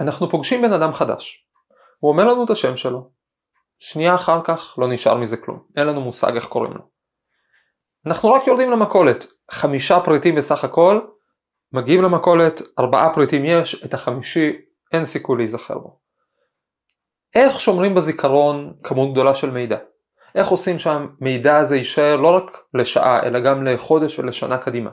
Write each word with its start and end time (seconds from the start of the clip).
אנחנו 0.00 0.30
פוגשים 0.30 0.62
בן 0.62 0.72
אדם 0.72 0.92
חדש, 0.92 1.46
הוא 1.98 2.10
אומר 2.12 2.24
לנו 2.24 2.44
את 2.44 2.50
השם 2.50 2.76
שלו, 2.76 3.10
שנייה 3.78 4.14
אחר 4.14 4.40
כך 4.44 4.74
לא 4.78 4.88
נשאר 4.88 5.16
מזה 5.16 5.36
כלום, 5.36 5.62
אין 5.76 5.86
לנו 5.86 6.00
מושג 6.00 6.34
איך 6.34 6.46
קוראים 6.46 6.72
לו. 6.72 6.80
אנחנו 8.06 8.32
רק 8.32 8.46
יורדים 8.46 8.70
למכולת, 8.70 9.26
חמישה 9.50 10.00
פריטים 10.00 10.34
בסך 10.34 10.64
הכל, 10.64 11.00
מגיעים 11.72 12.02
למכולת, 12.02 12.62
ארבעה 12.78 13.14
פריטים 13.14 13.44
יש, 13.44 13.84
את 13.84 13.94
החמישי 13.94 14.52
אין 14.92 15.04
סיכוי 15.04 15.36
להיזכר 15.36 15.78
בו. 15.78 16.00
איך 17.34 17.60
שומרים 17.60 17.94
בזיכרון 17.94 18.74
כמות 18.82 19.12
גדולה 19.12 19.34
של 19.34 19.50
מידע? 19.50 19.78
איך 20.34 20.48
עושים 20.48 20.78
שהמידע 20.78 21.56
הזה 21.56 21.76
יישאר 21.76 22.16
לא 22.16 22.36
רק 22.36 22.58
לשעה 22.74 23.22
אלא 23.22 23.40
גם 23.40 23.66
לחודש 23.66 24.18
ולשנה 24.18 24.58
קדימה? 24.58 24.90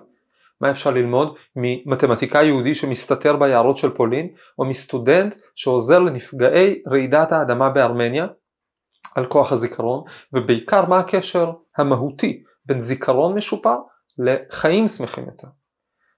מה 0.62 0.72
אפשר 0.72 0.92
ללמוד? 0.92 1.36
ממתמטיקאי 1.56 2.46
יהודי 2.46 2.76
שמסתתר 2.76 3.36
ביערות 3.36 3.78
של 3.78 3.90
פולין 3.90 4.30
או 4.60 4.66
מסטודנט 4.66 5.36
שעוזר 5.56 6.00
לנפגעי 6.00 6.82
רעידת 6.92 7.32
האדמה 7.32 7.70
בארמניה 7.70 8.28
על 9.16 9.26
כוח 9.26 9.52
הזיכרון 9.52 10.04
ובעיקר 10.34 10.86
מה 10.86 11.00
הקשר 11.00 11.52
המהותי 11.78 12.44
בין 12.66 12.80
זיכרון 12.80 13.36
משופר 13.36 13.76
לחיים 14.18 14.88
שמחים 14.88 15.26
יותר. 15.26 15.48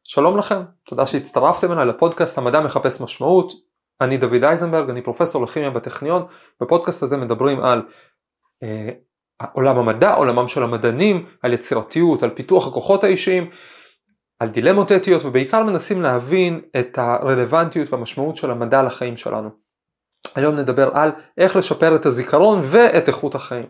שלום 0.04 0.38
לכם, 0.38 0.62
תודה 0.86 1.08
שהצטרפתם 1.08 1.72
אליי 1.72 1.86
לפודקאסט 1.86 2.38
המדע 2.38 2.60
מחפש 2.60 3.02
משמעות, 3.02 3.54
אני 4.02 4.18
דוד 4.18 4.44
אייזנברג, 4.44 4.90
אני 4.90 5.02
פרופסור 5.02 5.44
לכימיה 5.44 5.70
בטכניון, 5.70 6.26
בפודקאסט 6.62 7.04
הזה 7.04 7.18
מדברים 7.18 7.64
על 7.64 7.82
אה, 8.64 8.90
עולם 9.54 9.78
המדע, 9.78 10.14
עולמם 10.14 10.48
של 10.48 10.64
המדענים, 10.64 11.26
על 11.42 11.54
יצירתיות, 11.54 12.24
על 12.24 12.30
פיתוח 12.30 12.68
הכוחות 12.68 13.04
האישיים, 13.04 13.50
על 14.42 14.50
דילמות 14.50 14.92
אתיות 14.92 15.26
ובעיקר 15.26 15.64
מנסים 15.64 16.02
להבין 16.02 16.62
את 16.80 16.98
הרלוונטיות 16.98 17.94
והמשמעות 17.94 18.38
של 18.38 18.52
המדע 18.52 18.84
לחיים 18.84 19.18
שלנו. 19.18 19.50
היום 20.36 20.56
נדבר 20.56 20.90
על 20.94 21.12
איך 21.38 21.56
לשפר 21.56 21.96
את 21.96 22.06
הזיכרון 22.06 22.62
ואת 22.64 23.08
איכות 23.08 23.36
החיים. 23.36 23.66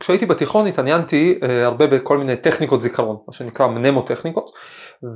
כשהייתי 0.00 0.26
בתיכון 0.26 0.66
התעניינתי 0.66 1.38
uh, 1.40 1.46
הרבה 1.64 1.86
בכל 1.86 2.18
מיני 2.18 2.36
טכניקות 2.36 2.82
זיכרון, 2.82 3.16
מה 3.26 3.32
שנקרא 3.32 3.66
מנמוטכניקות, 3.66 4.50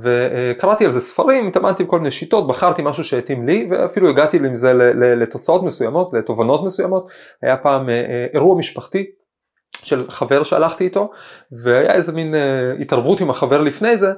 וקראתי 0.03 0.85
על 0.85 0.91
זה 0.91 0.99
ספרים, 0.99 1.47
התאמנתי 1.47 1.83
בכל 1.83 1.97
מיני 1.97 2.11
שיטות, 2.11 2.47
בחרתי 2.47 2.81
משהו 2.85 3.03
שהתאים 3.03 3.47
לי 3.47 3.67
ואפילו 3.71 4.09
הגעתי 4.09 4.37
עם 4.37 4.55
זה 4.55 4.73
לתוצאות 5.21 5.63
מסוימות, 5.63 6.13
לתובנות 6.13 6.65
מסוימות. 6.65 7.07
היה 7.41 7.57
פעם 7.57 7.89
uh, 7.89 7.91
אירוע 8.33 8.57
משפחתי 8.57 9.11
של 9.83 10.05
חבר 10.09 10.43
שהלכתי 10.43 10.83
איתו, 10.83 11.11
והיה 11.51 11.93
איזה 11.93 12.11
מין 12.11 12.33
uh, 12.33 12.81
התערבות 12.81 13.21
עם 13.21 13.29
החבר 13.29 13.61
לפני 13.61 13.97
זה, 13.97 14.13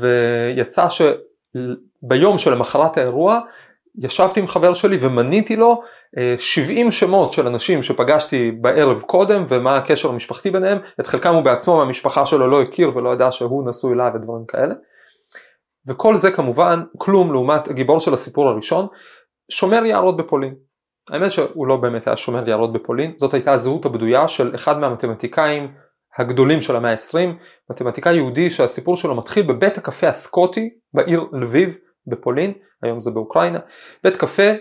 ויצא 0.00 0.86
שביום 0.88 2.38
שלמחרת 2.38 2.96
האירוע 2.96 3.40
ישבתי 3.98 4.40
עם 4.40 4.46
חבר 4.46 4.74
שלי 4.74 4.98
ומניתי 5.00 5.56
לו 5.56 5.82
70 6.38 6.86
אה, 6.86 6.92
שמות 6.92 7.32
של 7.32 7.46
אנשים 7.46 7.82
שפגשתי 7.82 8.50
בערב 8.50 9.00
קודם 9.00 9.46
ומה 9.48 9.76
הקשר 9.76 10.08
המשפחתי 10.08 10.50
ביניהם, 10.50 10.78
את 11.00 11.06
חלקם 11.06 11.34
הוא 11.34 11.42
בעצמו 11.42 11.76
מהמשפחה 11.76 12.26
שלו 12.26 12.50
לא 12.50 12.62
הכיר 12.62 12.96
ולא 12.96 13.12
ידע 13.12 13.32
שהוא 13.32 13.68
נשוי 13.68 13.94
לה 13.94 14.10
ודברים 14.14 14.44
כאלה. 14.48 14.74
וכל 15.86 16.16
זה 16.16 16.30
כמובן 16.30 16.82
כלום 16.98 17.32
לעומת 17.32 17.68
הגיבור 17.68 18.00
של 18.00 18.14
הסיפור 18.14 18.48
הראשון, 18.48 18.86
שומר 19.50 19.84
יערות 19.84 20.16
בפולין. 20.16 20.54
האמת 21.10 21.30
שהוא 21.30 21.66
לא 21.66 21.76
באמת 21.76 22.06
היה 22.06 22.16
שומר 22.16 22.48
יערות 22.48 22.72
בפולין, 22.72 23.14
זאת 23.16 23.34
הייתה 23.34 23.52
הזהות 23.52 23.84
הבדויה 23.84 24.28
של 24.28 24.54
אחד 24.54 24.78
מהמתמטיקאים 24.78 25.72
הגדולים 26.18 26.60
של 26.60 26.76
המאה 26.76 26.90
ה-20, 26.92 27.18
מתמטיקאי 27.70 28.14
יהודי 28.14 28.50
שהסיפור 28.50 28.96
שלו 28.96 29.14
מתחיל 29.14 29.46
בבית 29.46 29.78
הקפה 29.78 30.08
הסקוטי 30.08 30.70
בעיר 30.94 31.24
לביב 31.32 31.76
בפולין, 32.06 32.52
היום 32.82 33.00
זה 33.00 33.10
באוקראינה, 33.10 33.58
בית 34.04 34.16
קפה 34.16 34.52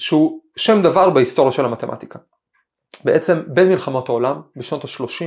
שהוא 0.00 0.40
שם 0.56 0.82
דבר 0.82 1.10
בהיסטוריה 1.10 1.52
של 1.52 1.64
המתמטיקה. 1.64 2.18
בעצם 3.04 3.42
בין 3.46 3.68
מלחמות 3.68 4.08
העולם 4.08 4.40
בשנות 4.56 4.84
ה-30 4.84 5.24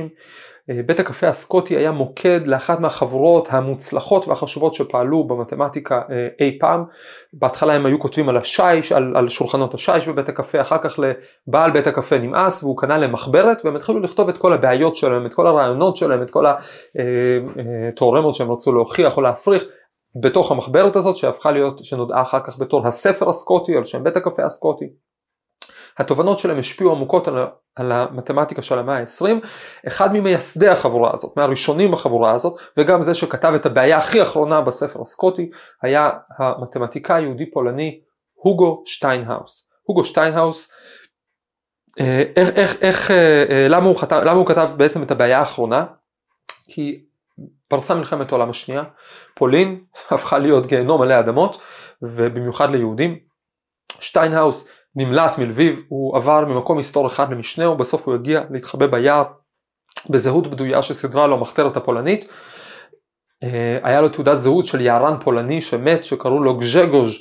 אה, 0.70 0.80
בית 0.86 1.00
הקפה 1.00 1.28
הסקוטי 1.28 1.76
היה 1.76 1.90
מוקד 1.90 2.46
לאחת 2.46 2.80
מהחברות 2.80 3.48
המוצלחות 3.50 4.28
והחשובות 4.28 4.74
שפעלו 4.74 5.24
במתמטיקה 5.24 5.94
אה, 6.10 6.28
אי 6.40 6.58
פעם. 6.60 6.84
בהתחלה 7.32 7.74
הם 7.74 7.86
היו 7.86 8.00
כותבים 8.00 8.28
על 8.28 8.36
השיש, 8.36 8.92
על, 8.92 9.16
על 9.16 9.28
שולחנות 9.28 9.74
השיש 9.74 10.08
בבית 10.08 10.28
הקפה, 10.28 10.60
אחר 10.60 10.78
כך 10.78 10.98
לבעל 10.98 11.70
בית 11.70 11.86
הקפה 11.86 12.18
נמאס 12.18 12.62
והוא 12.62 12.78
קנה 12.78 12.98
למחברת 12.98 13.64
והם 13.64 13.76
התחילו 13.76 14.00
לכתוב 14.00 14.28
את 14.28 14.38
כל 14.38 14.52
הבעיות 14.52 14.96
שלהם, 14.96 15.26
את 15.26 15.34
כל 15.34 15.46
הרעיונות 15.46 15.96
שלהם, 15.96 16.22
את 16.22 16.30
כל 16.30 16.44
התיאורמות 17.92 18.34
אה, 18.34 18.38
שהם 18.38 18.52
רצו 18.52 18.72
להוכיח 18.72 19.16
או 19.16 19.22
להפריך 19.22 19.64
בתוך 20.22 20.52
המחברת 20.52 20.96
הזאת 20.96 21.16
שהפכה 21.16 21.50
להיות, 21.50 21.84
שנודעה 21.84 22.22
אחר 22.22 22.40
כך 22.46 22.58
בתור 22.58 22.86
הספר 22.86 23.28
הסקוטי 23.28 23.76
על 23.76 23.84
שם 23.84 24.04
בית 24.04 24.16
הקפה 24.16 24.44
הסקוטי. 24.44 24.86
התובנות 25.98 26.38
שלהם 26.38 26.58
השפיעו 26.58 26.92
עמוקות 26.92 27.28
על, 27.28 27.46
על 27.76 27.92
המתמטיקה 27.92 28.62
של 28.62 28.78
המאה 28.78 28.98
ה-20, 28.98 29.46
אחד 29.86 30.12
ממייסדי 30.12 30.68
החבורה 30.68 31.10
הזאת, 31.14 31.36
מהראשונים 31.36 31.92
בחבורה 31.92 32.32
הזאת, 32.34 32.60
וגם 32.76 33.02
זה 33.02 33.14
שכתב 33.14 33.52
את 33.56 33.66
הבעיה 33.66 33.98
הכי 33.98 34.22
אחרונה 34.22 34.60
בספר 34.60 35.02
הסקוטי, 35.02 35.50
היה 35.82 36.10
המתמטיקאי 36.38 37.22
יהודי 37.22 37.50
פולני 37.50 38.00
הוגו 38.34 38.82
שטיינהאוס. 38.86 39.68
הוגו 39.82 40.04
שטיינהאוס, 40.04 40.72
אה, 42.00 42.22
איך, 42.36 42.48
איך, 42.56 42.82
איך, 42.82 43.10
אה, 43.10 43.44
אה, 43.50 43.68
למה, 43.68 43.86
הוא 43.86 43.96
כתב, 43.96 44.20
למה 44.24 44.38
הוא 44.38 44.46
כתב 44.46 44.70
בעצם 44.76 45.02
את 45.02 45.10
הבעיה 45.10 45.38
האחרונה? 45.38 45.84
כי 46.68 47.04
פרצה 47.68 47.94
מלחמת 47.94 48.32
העולם 48.32 48.50
השנייה, 48.50 48.82
פולין 49.34 49.80
הפכה 50.10 50.38
להיות 50.38 50.66
גיהנום 50.66 51.00
מלא 51.00 51.18
אדמות, 51.18 51.60
ובמיוחד 52.02 52.70
ליהודים. 52.70 53.18
שטיינהאוס 54.00 54.68
נמלט 54.96 55.38
מלביב, 55.38 55.80
הוא 55.88 56.16
עבר 56.16 56.44
ממקום 56.44 56.78
מסתור 56.78 57.06
אחד 57.06 57.32
למשנהו, 57.32 57.76
בסוף 57.76 58.06
הוא 58.08 58.14
הגיע 58.14 58.40
להתחבא 58.50 58.86
ביער 58.86 59.24
בזהות 60.10 60.46
בדויה 60.46 60.82
שסידרה 60.82 61.26
לו 61.26 61.36
המחתרת 61.36 61.76
הפולנית. 61.76 62.28
אה, 63.42 63.78
היה 63.82 64.00
לו 64.00 64.08
תעודת 64.08 64.38
זהות 64.38 64.64
של 64.66 64.80
יערן 64.80 65.16
פולני 65.24 65.60
שמת 65.60 66.04
שקראו 66.04 66.42
לו 66.42 66.58
גז'גוז' 66.58 67.18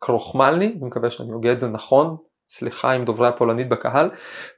קרוחמלני, 0.00 0.66
אני 0.66 0.86
מקווה 0.86 1.10
שאני 1.10 1.32
הוגה 1.32 1.52
את 1.52 1.60
זה 1.60 1.68
נכון, 1.68 2.16
סליחה 2.50 2.92
עם 2.92 3.04
דוברי 3.04 3.28
הפולנית 3.28 3.68
בקהל, 3.68 4.10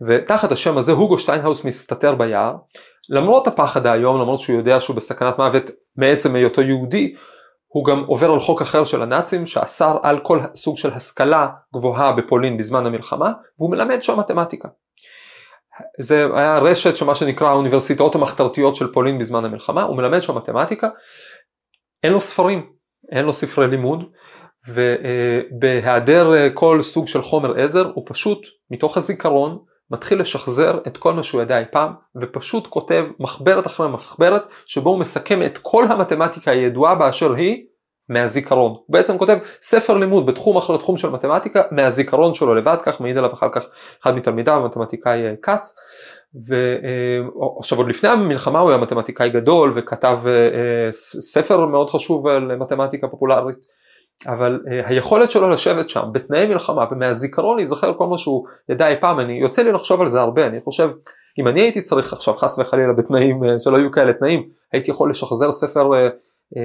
ותחת 0.08 0.52
השם 0.52 0.78
הזה 0.78 0.92
הוגו 0.92 1.18
שטיינהאוס 1.18 1.64
מסתתר 1.64 2.14
ביער. 2.14 2.50
למרות 3.08 3.46
הפחד 3.46 3.86
האיום, 3.86 4.20
למרות 4.20 4.38
שהוא 4.38 4.56
יודע 4.56 4.80
שהוא 4.80 4.96
בסכנת 4.96 5.38
מוות 5.38 5.70
מעצם 5.96 6.34
היותו 6.34 6.62
יהודי, 6.62 7.14
הוא 7.72 7.84
גם 7.84 8.04
עובר 8.04 8.30
על 8.30 8.40
חוק 8.40 8.62
אחר 8.62 8.84
של 8.84 9.02
הנאצים 9.02 9.46
שאסר 9.46 9.96
על 10.02 10.18
כל 10.18 10.40
סוג 10.54 10.76
של 10.76 10.92
השכלה 10.92 11.48
גבוהה 11.74 12.12
בפולין 12.12 12.56
בזמן 12.56 12.86
המלחמה 12.86 13.32
והוא 13.58 13.70
מלמד 13.70 14.02
שם 14.02 14.18
מתמטיקה. 14.18 14.68
זה 16.00 16.26
היה 16.34 16.58
רשת 16.58 16.96
של 16.96 17.04
מה 17.04 17.14
שנקרא 17.14 17.48
האוניברסיטאות 17.48 18.14
המחתרתיות 18.14 18.76
של 18.76 18.92
פולין 18.92 19.18
בזמן 19.18 19.44
המלחמה, 19.44 19.82
הוא 19.82 19.96
מלמד 19.96 20.20
שם 20.20 20.36
מתמטיקה, 20.36 20.88
אין 22.02 22.12
לו 22.12 22.20
ספרים, 22.20 22.72
אין 23.12 23.24
לו 23.24 23.32
ספרי 23.32 23.68
לימוד 23.68 24.04
ובהיעדר 24.68 26.32
כל 26.54 26.82
סוג 26.82 27.08
של 27.08 27.22
חומר 27.22 27.60
עזר 27.60 27.90
הוא 27.94 28.04
פשוט 28.08 28.46
מתוך 28.70 28.96
הזיכרון 28.96 29.58
מתחיל 29.90 30.20
לשחזר 30.20 30.78
את 30.86 30.96
כל 30.96 31.12
מה 31.12 31.22
שהוא 31.22 31.42
ידע 31.42 31.58
אי 31.58 31.64
פעם 31.70 31.92
ופשוט 32.16 32.66
כותב 32.66 33.06
מחברת 33.20 33.66
אחרי 33.66 33.88
מחברת 33.88 34.42
שבו 34.66 34.90
הוא 34.90 34.98
מסכם 34.98 35.42
את 35.42 35.58
כל 35.58 35.84
המתמטיקה 35.88 36.50
הידועה 36.50 36.94
באשר 36.94 37.34
היא 37.34 37.64
מהזיכרון. 38.08 38.70
הוא 38.72 38.80
בעצם 38.88 39.18
כותב 39.18 39.38
ספר 39.62 39.98
לימוד 39.98 40.26
בתחום 40.26 40.56
אחר 40.56 40.76
תחום 40.76 40.96
של 40.96 41.10
מתמטיקה 41.10 41.62
מהזיכרון 41.70 42.34
שלו 42.34 42.54
לבד, 42.54 42.76
כך 42.82 43.00
מעיד 43.00 43.18
עליו 43.18 43.32
אחר 43.32 43.48
כך 43.52 43.62
אחד 44.02 44.14
מתלמידיו, 44.14 44.54
המתמטיקאי 44.54 45.26
אה, 45.26 45.34
כץ. 45.42 45.74
ועכשיו 46.34 47.78
עוד 47.78 47.88
לפני 47.88 48.08
המלחמה 48.08 48.60
הוא 48.60 48.70
היה 48.70 48.78
מתמטיקאי 48.78 49.30
גדול 49.30 49.72
וכתב 49.76 50.18
אה, 50.26 50.92
ספר 51.20 51.66
מאוד 51.66 51.90
חשוב 51.90 52.26
על 52.26 52.56
מתמטיקה 52.56 53.08
פופולרית. 53.08 53.79
אבל 54.26 54.60
uh, 54.64 54.88
היכולת 54.88 55.30
שלו 55.30 55.48
לשבת 55.48 55.88
שם 55.88 56.02
בתנאי 56.12 56.46
מלחמה 56.46 56.84
ומהזיכרון 56.90 57.56
להיזכר 57.56 57.94
כל 57.94 58.06
מה 58.06 58.18
שהוא 58.18 58.46
ידע 58.68 58.88
אי 58.88 59.00
פעם, 59.00 59.20
אני 59.20 59.32
יוצא 59.32 59.62
לי 59.62 59.72
לחשוב 59.72 60.00
על 60.00 60.08
זה 60.08 60.20
הרבה, 60.20 60.46
אני 60.46 60.60
חושב 60.60 60.90
אם 61.38 61.48
אני 61.48 61.60
הייתי 61.60 61.80
צריך 61.80 62.12
עכשיו 62.12 62.34
חס 62.36 62.58
וחלילה 62.58 62.92
בתנאים 62.92 63.44
uh, 63.44 63.46
שלא 63.60 63.78
יהיו 63.78 63.92
כאלה 63.92 64.12
תנאים, 64.12 64.48
הייתי 64.72 64.90
יכול 64.90 65.10
לשחזר 65.10 65.52
ספר 65.52 65.90
uh, 65.90 66.10
uh, 66.54 66.58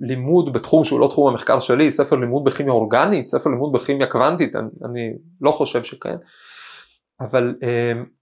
לימוד 0.00 0.52
בתחום 0.52 0.84
שהוא 0.84 1.00
לא 1.00 1.06
תחום 1.06 1.30
המחקר 1.30 1.60
שלי, 1.60 1.90
ספר 1.90 2.16
לימוד 2.16 2.44
בכימיה 2.44 2.72
אורגנית, 2.72 3.26
ספר 3.26 3.50
לימוד 3.50 3.72
בכימיה 3.72 4.06
קוונטית, 4.06 4.56
אני, 4.56 4.68
אני 4.84 5.12
לא 5.40 5.50
חושב 5.50 5.82
שכן, 5.82 6.16
אבל 7.20 7.54
uh, 7.60 8.21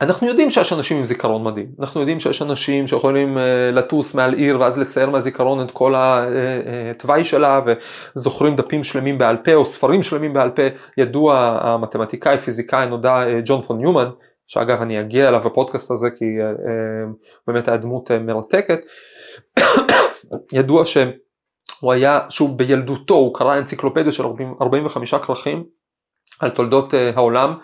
אנחנו 0.00 0.26
יודעים 0.26 0.50
שיש 0.50 0.72
אנשים 0.72 0.96
עם 0.96 1.04
זיכרון 1.04 1.44
מדהים, 1.44 1.66
אנחנו 1.80 2.00
יודעים 2.00 2.20
שיש 2.20 2.42
אנשים 2.42 2.86
שיכולים 2.86 3.38
אה, 3.38 3.70
לטוס 3.72 4.14
מעל 4.14 4.34
עיר 4.34 4.60
ואז 4.60 4.78
לצייר 4.78 5.10
מהזיכרון 5.10 5.64
את 5.64 5.70
כל 5.70 5.94
התוואי 5.96 7.14
אה, 7.14 7.18
אה, 7.18 7.24
שלה 7.24 7.60
וזוכרים 8.16 8.56
דפים 8.56 8.84
שלמים 8.84 9.18
בעל 9.18 9.36
פה 9.36 9.54
או 9.54 9.64
ספרים 9.64 10.02
שלמים 10.02 10.34
בעל 10.34 10.50
פה, 10.50 10.62
ידוע 10.98 11.58
המתמטיקאי 11.62 12.38
פיזיקאי 12.38 12.86
נודע 12.88 13.40
ג'ון 13.44 13.60
פון 13.60 13.78
ניומן, 13.78 14.10
שאגב 14.46 14.82
אני 14.82 15.00
אגיע 15.00 15.28
אליו 15.28 15.40
בפודקאסט 15.40 15.90
הזה 15.90 16.10
כי 16.10 16.24
באמת 17.46 17.68
היה 17.68 17.76
דמות 17.76 18.10
מרתקת, 18.10 18.80
ידוע 20.52 20.86
ש... 20.86 20.96
הוא 21.80 21.92
היה, 21.92 22.20
שהוא 22.28 22.58
בילדותו, 22.58 23.14
הוא 23.14 23.34
קרא 23.34 23.58
אנציקלופדיה 23.58 24.12
של 24.12 24.24
45 24.60 25.14
כרכים 25.14 25.64
על 26.40 26.50
תולדות 26.50 26.94
uh, 26.94 26.96
העולם 27.16 27.54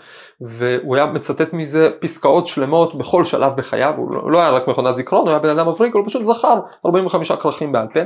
והוא 0.41 0.97
היה 0.97 1.07
מצטט 1.07 1.53
מזה 1.53 1.91
פסקאות 2.01 2.47
שלמות 2.47 2.99
בכל 2.99 3.25
שלב 3.25 3.57
בחייו, 3.57 3.95
הוא 3.97 4.15
לא, 4.15 4.33
לא 4.33 4.41
היה 4.41 4.51
רק 4.51 4.69
מכונת 4.69 4.97
זיכרון, 4.97 5.23
הוא 5.23 5.31
היה 5.31 5.39
בן 5.39 5.59
אדם 5.59 5.69
מבריק, 5.69 5.95
הוא 5.95 6.07
פשוט 6.07 6.25
זכר 6.25 6.61
45 6.87 7.33
כרכים 7.33 7.73
בעל 7.73 7.87
פה 7.95 8.01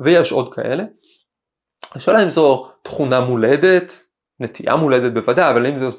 ויש 0.00 0.32
עוד 0.32 0.54
כאלה. 0.54 0.84
השאלה 1.92 2.22
אם 2.22 2.30
זו 2.30 2.68
תכונה 2.82 3.20
מולדת, 3.20 4.04
נטייה 4.40 4.76
מולדת 4.76 5.12
בוודאי, 5.12 5.50
אבל 5.50 5.66
אם 5.66 5.90
זו, 5.90 5.98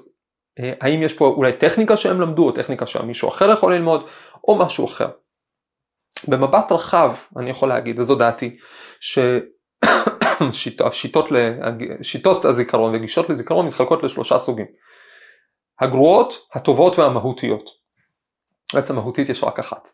אה, 0.60 0.74
האם 0.81 1.04
יש 1.04 1.13
פה 1.13 1.27
אולי 1.27 1.54
טכניקה 1.54 1.98
שהם 1.98 2.22
למדו 2.22 2.45
או 2.45 2.51
טכניקה 2.51 2.88
שמישהו 2.88 3.30
אחר 3.30 3.51
יכול 3.51 3.74
ללמוד 3.74 4.06
או 4.48 4.56
משהו 4.56 4.86
אחר. 4.86 5.10
במבט 6.27 6.72
רחב 6.72 7.13
אני 7.38 7.50
יכול 7.50 7.69
להגיד, 7.69 8.00
וזו 8.00 8.16
דעתי, 8.16 8.57
ששיטות 10.52 10.94
שיטות 12.02 12.46
הזיכרון 12.46 12.96
וגישות 12.96 13.30
לזיכרון 13.30 13.68
מתחלקות 13.68 14.04
לשלושה 14.04 14.40
סוגים. 14.40 14.66
הגרועות, 15.82 16.40
הטובות 16.54 17.00
והמהותיות. 17.00 17.70
בעצם 18.74 18.96
מהותית 18.96 19.30
יש 19.30 19.44
רק 19.44 19.60
אחת. 19.60 19.90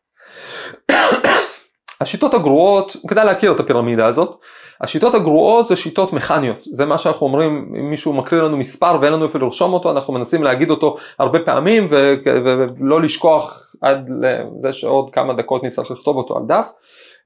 השיטות 2.02 2.34
הגרועות, 2.34 2.96
כדאי 3.08 3.26
להכיר 3.26 3.52
את 3.52 3.60
הפירמידה 3.60 4.06
הזאת, 4.06 4.40
השיטות 4.82 5.14
הגרועות 5.14 5.68
זה 5.68 5.76
שיטות 5.76 6.14
מכניות, 6.14 6.58
זה 6.62 6.86
מה 6.86 6.98
שאנחנו 6.98 7.28
אומרים, 7.28 7.74
אם 7.80 7.90
מישהו 7.90 8.14
מקריא 8.14 8.42
לנו 8.42 8.58
מספר 8.58 8.98
ואין 9.02 9.14
לנו 9.14 9.26
איפה 9.26 9.40
לרשום 9.40 9.74
אותו, 9.74 9.92
אנחנו 9.92 10.14
מנסים 10.14 10.44
להגיד 10.44 10.70
אותו 10.70 10.96
הרבה 11.20 11.40
פעמים 11.46 11.88
ולא 11.92 13.02
לשכוח 13.02 13.74
עד 13.82 14.10
לזה 14.22 14.74
שעוד 14.74 15.10
כמה 15.10 15.34
דקות 15.34 15.64
נצטרך 15.64 15.92
לכתוב 15.92 16.18
אותו 16.18 16.38
על 16.38 16.44
דף. 16.48 16.72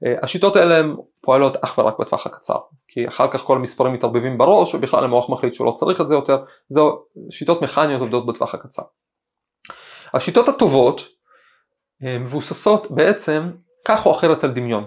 אה, 0.06 0.14
השיטות 0.22 0.56
האלה 0.56 0.76
הן 0.76 0.94
פועלות 1.26 1.56
אך 1.60 1.78
ורק 1.78 1.98
בטווח 1.98 2.26
הקצר, 2.26 2.56
כי 2.88 3.08
אחר 3.08 3.30
כך 3.30 3.40
כל 3.40 3.56
המספרים 3.56 3.92
מתערבבים 3.92 4.38
בראש 4.38 4.74
ובכלל 4.74 5.04
המוח 5.04 5.30
מחליט 5.30 5.54
שהוא 5.54 5.66
לא 5.66 5.72
צריך 5.72 6.00
את 6.00 6.08
זה 6.08 6.14
יותר, 6.14 6.36
זו 6.68 7.02
שיטות 7.30 7.62
מכניות 7.62 8.00
עובדות 8.00 8.26
בטווח 8.26 8.54
הקצר. 8.54 8.82
השיטות 10.14 10.48
הטובות 10.48 11.08
אה, 12.04 12.18
מבוססות 12.18 12.90
בעצם 12.90 13.50
כך 13.84 14.06
או 14.06 14.10
אחרת 14.10 14.44
על 14.44 14.50
דמיון. 14.50 14.84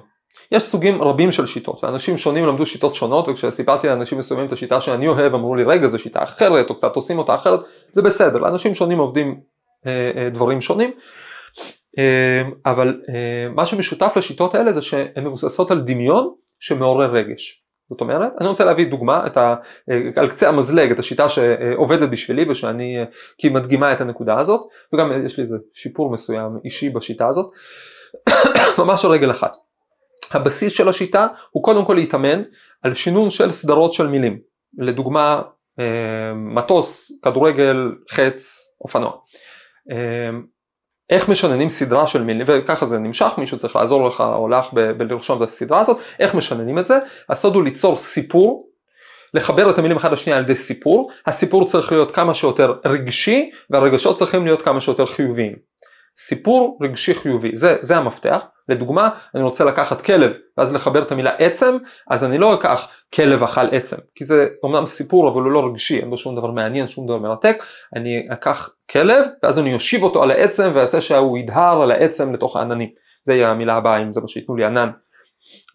יש 0.52 0.64
סוגים 0.64 1.02
רבים 1.02 1.32
של 1.32 1.46
שיטות 1.46 1.84
ואנשים 1.84 2.18
שונים 2.18 2.46
למדו 2.46 2.66
שיטות 2.66 2.96
שונות 2.96 3.28
וכשסיפרתי 3.28 3.88
לאנשים 3.88 4.18
מסוימים 4.18 4.48
את 4.48 4.52
השיטה 4.52 4.82
שאני 4.82 5.08
אוהב 5.08 5.34
אמרו 5.34 5.56
לי 5.56 5.64
רגע 5.64 5.88
זו 5.88 6.00
שיטה 6.00 6.24
אחרת 6.24 6.70
או 6.70 6.76
קצת 6.76 6.96
עושים 6.96 7.18
אותה 7.18 7.36
אחרת 7.36 7.60
זה 7.92 8.02
בסדר 8.02 8.38
לאנשים 8.38 8.74
שונים 8.76 9.00
עובדים 9.00 9.40
אה, 9.88 10.12
אה, 10.16 10.30
דברים 10.30 10.62
שונים 10.62 10.92
אבל 12.66 13.02
אה, 13.10 13.50
מה 13.50 13.66
שמשותף 13.66 14.14
לשיטות 14.18 14.56
האלה 14.56 14.72
זה 14.72 14.82
שהן 14.82 15.26
מבוססות 15.26 15.72
על 15.72 15.82
דמיון 15.82 16.34
שמעורר 16.60 17.12
רגש 17.12 17.66
זאת 17.90 18.02
אומרת, 18.02 18.32
אני 18.42 18.50
רוצה 18.50 18.66
להביא 18.66 18.88
דוגמה 18.88 19.28
את 19.28 19.38
ה, 19.38 19.56
אה, 19.92 19.96
על 20.16 20.30
קצה 20.30 20.50
המזלג 20.50 20.92
את 20.92 21.00
השיטה 21.00 21.30
שעובדת 21.30 22.10
בשבילי 22.10 22.50
ושאני, 22.50 22.96
כי 23.38 23.48
היא 23.48 23.56
מדגימה 23.56 23.94
את 23.94 24.02
הנקודה 24.02 24.40
הזאת 24.40 24.62
וגם 24.94 25.26
יש 25.26 25.38
לי 25.38 25.44
איזה 25.44 25.58
שיפור 25.74 26.12
מסוים 26.12 26.60
אישי 26.66 26.90
בשיטה 26.90 27.28
הזאת 27.28 27.52
ממש 28.80 29.06
על 29.06 29.12
רגל 29.12 29.32
אחת. 29.32 29.58
הבסיס 30.32 30.74
של 30.74 30.90
השיטה 30.90 31.28
הוא 31.52 31.64
קודם 31.64 31.86
כל 31.86 31.94
להתאמן 31.94 32.42
על 32.84 32.94
שינון 32.94 33.30
של 33.30 33.52
סדרות 33.52 33.94
של 33.94 34.08
מילים, 34.08 34.40
לדוגמה 34.78 35.42
אה, 35.80 36.34
מטוס, 36.36 37.12
כדורגל, 37.22 37.78
חץ, 38.10 38.68
אופנוע. 38.82 39.12
איך 41.10 41.30
משננים 41.30 41.70
סדרה 41.70 42.08
של 42.08 42.24
מילים, 42.24 42.46
וככה 42.48 42.86
זה 42.86 42.98
נמשך, 42.98 43.34
מישהו 43.38 43.58
צריך 43.58 43.76
לעזור 43.76 44.08
לך 44.08 44.22
או 44.22 44.48
לך 44.48 44.74
בלרשום 44.74 45.44
את 45.44 45.48
הסדרה 45.48 45.80
הזאת, 45.80 45.98
איך 46.20 46.36
משננים 46.36 46.80
את 46.80 46.86
זה? 46.86 46.98
הסוד 47.30 47.56
הוא 47.56 47.64
ליצור 47.64 47.98
סיפור, 47.98 48.70
לחבר 49.34 49.70
את 49.70 49.78
המילים 49.78 49.98
אחד 49.98 50.12
לשנייה 50.12 50.38
על 50.38 50.44
ידי 50.44 50.56
סיפור, 50.56 51.12
הסיפור 51.26 51.66
צריך 51.66 51.92
להיות 51.92 52.12
כמה 52.12 52.34
שיותר 52.34 52.74
רגשי 52.86 53.52
והרגשות 53.70 54.16
צריכים 54.16 54.46
להיות 54.46 54.62
כמה 54.62 54.82
שיותר 54.82 55.06
חיוביים. 55.06 55.69
סיפור 56.20 56.80
רגשי 56.82 57.14
חיובי, 57.14 57.56
זה, 57.56 57.76
זה 57.82 57.98
המפתח. 57.98 58.46
לדוגמה, 58.70 59.10
אני 59.36 59.44
רוצה 59.44 59.64
לקחת 59.66 60.02
כלב 60.02 60.32
ואז 60.58 60.74
לחבר 60.74 61.04
את 61.04 61.12
המילה 61.12 61.32
עצם, 61.32 61.78
אז 62.10 62.24
אני 62.24 62.38
לא 62.38 62.54
אקח 62.54 62.88
כלב 63.16 63.44
אכל 63.44 63.70
עצם, 63.72 63.96
כי 64.16 64.24
זה 64.26 64.48
אומנם 64.64 64.86
סיפור 64.86 65.30
אבל 65.30 65.42
הוא 65.42 65.52
לא 65.52 65.66
רגשי, 65.66 66.00
אין 66.00 66.10
בו 66.10 66.18
שום 66.18 66.36
דבר 66.36 66.52
מעניין, 66.52 66.88
שום 66.88 67.08
דבר 67.08 67.18
מרתק, 67.18 67.64
אני 67.96 68.28
אקח 68.34 68.70
כלב 68.92 69.26
ואז 69.44 69.60
אני 69.60 69.74
אושיב 69.74 70.04
אותו 70.04 70.24
על 70.24 70.32
העצם 70.32 70.72
ואעשה 70.74 71.02
שהוא 71.02 71.38
ידהר 71.38 71.82
על 71.82 71.92
העצם 71.92 72.34
לתוך 72.34 72.56
העננים. 72.56 72.90
זה 73.26 73.34
יהיה 73.34 73.50
המילה 73.50 73.76
הבאה 73.76 74.02
אם 74.02 74.14
זה 74.14 74.22
מה 74.22 74.28
שייתנו 74.28 74.56
לי 74.56 74.66
ענן. 74.66 74.90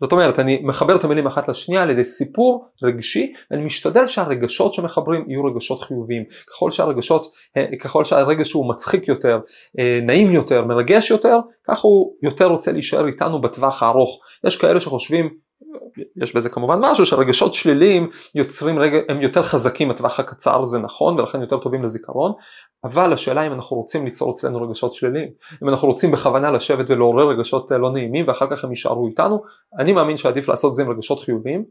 זאת 0.01 0.13
אומרת 0.13 0.39
אני 0.39 0.61
מחבר 0.63 0.97
את 0.97 1.05
המילים 1.05 1.27
אחת 1.27 1.49
לשנייה 1.49 1.83
על 1.83 1.91
ידי 1.91 2.05
סיפור 2.05 2.69
רגשי 2.83 3.33
ואני 3.51 3.65
משתדל 3.65 4.07
שהרגשות 4.07 4.75
שמחברים 4.75 5.25
יהיו 5.29 5.45
רגשות 5.45 5.83
חיוביים. 5.83 6.25
ככל 6.47 6.71
שהרגשות 6.71 7.27
אה, 7.57 7.65
ככל 7.81 8.05
שהרגש 8.05 8.53
הוא 8.53 8.69
מצחיק 8.69 9.09
יותר 9.09 9.39
אה, 9.79 9.99
נעים 10.03 10.31
יותר 10.31 10.65
מרגש 10.65 11.11
יותר 11.11 11.37
כך 11.69 11.81
הוא 11.81 12.15
יותר 12.23 12.47
רוצה 12.47 12.73
להישאר 12.73 13.07
איתנו 13.07 13.41
בטווח 13.41 13.83
הארוך. 13.83 14.21
יש 14.47 14.57
כאלה 14.57 14.81
שחושבים 14.81 15.44
יש 16.23 16.37
בזה 16.37 16.49
כמובן 16.49 16.79
משהו 16.83 17.07
שרגשות 17.07 17.55
שליליים 17.55 18.11
יוצרים 18.35 18.79
רגע, 18.79 18.97
הם 19.09 19.23
יותר 19.23 19.43
חזקים 19.43 19.89
בטווח 19.89 20.21
הקצר 20.21 20.65
זה 20.65 20.79
נכון 20.79 21.21
ולכן 21.21 21.41
יותר 21.41 21.59
טובים 21.59 21.83
לזיכרון 21.83 22.33
אבל 22.85 23.13
השאלה 23.13 23.47
אם 23.47 23.53
אנחנו 23.53 23.77
רוצים 23.77 24.05
ליצור 24.05 24.33
אצלנו 24.33 24.63
רגשות 24.63 24.93
שליליים. 24.93 25.29
אם 25.63 25.69
אנחנו 25.69 25.89
רוצים 25.89 26.11
בכוונה 26.11 26.51
לשבת 26.51 26.91
ולעורר 26.91 27.29
רגשות 27.29 27.71
לא 27.71 27.93
נעימים 27.93 28.29
ואחר 28.29 28.47
כך 28.51 28.65
הם 28.65 28.71
יישארו 28.71 29.09
איתנו 29.09 29.43
אני 29.79 29.93
מאמין 29.93 30.17
שעדיף 30.17 30.49
לעשות 30.49 30.71
את 30.71 30.75
זה 30.75 30.83
עם 30.83 30.91
רגשות 30.91 31.21
חיוביים 31.21 31.65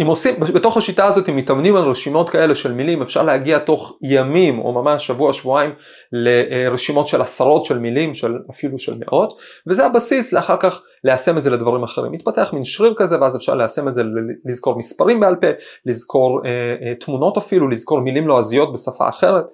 אם 0.00 0.06
עושים, 0.06 0.34
בתוך 0.54 0.76
השיטה 0.76 1.04
הזאת 1.04 1.28
אם 1.28 1.36
מתאמנים 1.36 1.76
על 1.76 1.82
רשימות 1.82 2.30
כאלה 2.30 2.54
של 2.54 2.72
מילים 2.72 3.02
אפשר 3.02 3.22
להגיע 3.22 3.58
תוך 3.58 3.98
ימים 4.02 4.58
או 4.58 4.72
ממש 4.72 5.06
שבוע 5.06 5.32
שבועיים 5.32 5.70
לרשימות 6.12 7.06
של 7.06 7.22
עשרות 7.22 7.64
של 7.64 7.78
מילים 7.78 8.14
של 8.14 8.38
אפילו 8.50 8.78
של 8.78 8.92
מאות 8.98 9.38
וזה 9.66 9.86
הבסיס 9.86 10.32
לאחר 10.32 10.56
כך 10.56 10.82
ליישם 11.04 11.38
את 11.38 11.42
זה 11.42 11.50
לדברים 11.50 11.82
אחרים. 11.82 12.12
מתפתח 12.12 12.50
מין 12.52 12.64
שריר 12.64 12.94
כזה 12.96 13.20
ואז 13.20 13.36
אפשר 13.36 13.54
ליישם 13.54 13.88
את 13.88 13.94
זה 13.94 14.02
לזכור 14.44 14.78
מספרים 14.78 15.20
בעל 15.20 15.36
פה, 15.36 15.46
לזכור 15.86 16.40
אה, 16.44 16.50
אה, 16.50 16.94
תמונות 16.94 17.36
אפילו, 17.36 17.68
לזכור 17.68 18.00
מילים 18.00 18.28
לועזיות 18.28 18.72
בשפה 18.72 19.08
אחרת 19.08 19.44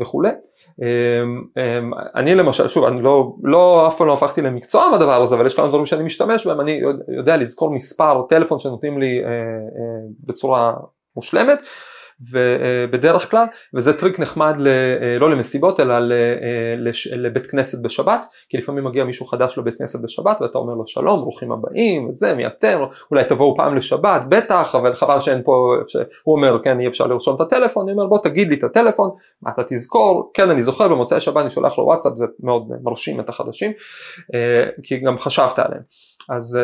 וכולי. 0.00 0.30
אמ, 0.82 1.44
אמ, 1.56 1.90
אני 2.14 2.34
למשל, 2.34 2.68
שוב, 2.68 2.84
אני 2.84 3.02
לא, 3.02 3.32
לא, 3.42 3.88
אף 3.88 3.96
פעם 3.96 4.06
לא 4.06 4.12
הפכתי 4.14 4.42
למקצוע 4.42 4.96
בדבר 4.96 5.22
הזה, 5.22 5.36
אבל 5.36 5.46
יש 5.46 5.54
כמה 5.54 5.68
דברים 5.68 5.86
שאני 5.86 6.04
משתמש 6.04 6.46
בהם, 6.46 6.60
אני 6.60 6.80
יודע 7.16 7.36
לזכור 7.36 7.70
מספר 7.74 8.22
טלפון 8.28 8.58
שנותנים 8.58 9.00
לי 9.00 9.24
אה, 9.24 9.28
אה, 9.28 9.34
בצורה 10.24 10.72
מושלמת, 11.16 11.58
ובדרך 12.20 13.30
כלל, 13.30 13.46
וזה 13.74 13.98
טריק 13.98 14.20
נחמד 14.20 14.54
ל, 14.58 14.68
אה, 14.68 15.18
לא 15.18 15.30
למסיבות 15.30 15.80
אלא 15.80 15.98
ל, 15.98 16.12
אה, 16.12 16.74
לש, 16.78 17.06
לבית 17.06 17.46
כנסת 17.46 17.82
בשבת, 17.82 18.26
כי 18.48 18.58
לפעמים 18.58 18.84
מגיע 18.84 19.04
מישהו 19.04 19.26
חדש 19.26 19.58
לבית 19.58 19.74
כנסת 19.74 20.00
בשבת 20.00 20.36
ואתה 20.40 20.58
אומר 20.58 20.74
לו 20.74 20.86
שלום, 20.86 21.20
ברוכים 21.20 21.52
הבאים, 21.52 22.08
וזה, 22.08 22.34
מי 22.34 22.46
אתם, 22.46 22.78
אולי 23.10 23.24
תבואו 23.24 23.56
פעם 23.56 23.76
לשבת, 23.76 24.22
בטח, 24.28 24.74
אבל 24.74 24.94
חבל 24.94 25.20
שאין 25.20 25.42
פה, 25.44 25.76
הוא 26.24 26.36
אומר 26.36 26.62
כן 26.62 26.80
אי 26.80 26.86
אפשר 26.86 27.06
לרשום 27.06 27.34
את 27.34 27.40
הטלפון, 27.40 27.88
אני 27.88 27.92
אומר 27.92 28.06
בוא 28.06 28.18
תגיד 28.18 28.48
לי 28.48 28.54
את 28.54 28.64
הטלפון, 28.64 29.10
מה 29.42 29.50
אתה 29.50 29.62
תזכור, 29.68 30.30
כן 30.34 30.50
אני 30.50 30.62
זוכר 30.62 30.88
במוצאי 30.88 31.20
שבת 31.20 31.36
אני 31.36 31.50
שולח 31.50 31.78
לו 31.78 31.84
וואטסאפ, 31.84 32.12
זה 32.16 32.26
מאוד 32.42 32.68
מרשים 32.82 33.20
את 33.20 33.28
החדשים, 33.28 33.72
אה, 34.34 34.70
כי 34.82 34.98
גם 34.98 35.18
חשבת 35.18 35.58
עליהם. 35.58 35.82
אז 36.28 36.58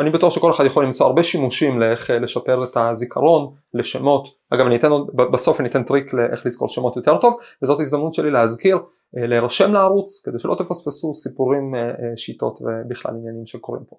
אני 0.00 0.10
בטוח 0.10 0.34
שכל 0.34 0.50
אחד 0.50 0.64
יכול 0.64 0.84
למצוא 0.84 1.06
הרבה 1.06 1.22
שימושים 1.22 1.80
לאיך 1.80 2.10
לשפר 2.10 2.64
את 2.64 2.76
הזיכרון 2.76 3.52
לשמות 3.74 4.28
אגב 4.56 4.66
אני 4.66 4.76
אתן 4.76 4.90
עוד, 4.90 5.10
בסוף 5.32 5.60
אני 5.60 5.68
אתן 5.68 5.82
טריק 5.82 6.12
לאיך 6.12 6.46
לזכור 6.46 6.68
שמות 6.68 6.96
יותר 6.96 7.16
טוב 7.18 7.34
וזאת 7.62 7.80
הזדמנות 7.80 8.14
שלי 8.14 8.30
להזכיר 8.30 8.76
אה, 9.18 9.26
להירשם 9.26 9.72
לערוץ 9.72 10.22
כדי 10.24 10.38
שלא 10.38 10.54
תפספסו 10.54 11.14
סיפורים 11.14 11.74
אה, 11.74 11.80
אה, 11.80 12.16
שיטות 12.16 12.58
ובכלל 12.60 13.12
עניינים 13.14 13.46
שקורים 13.46 13.82
פה. 13.88 13.96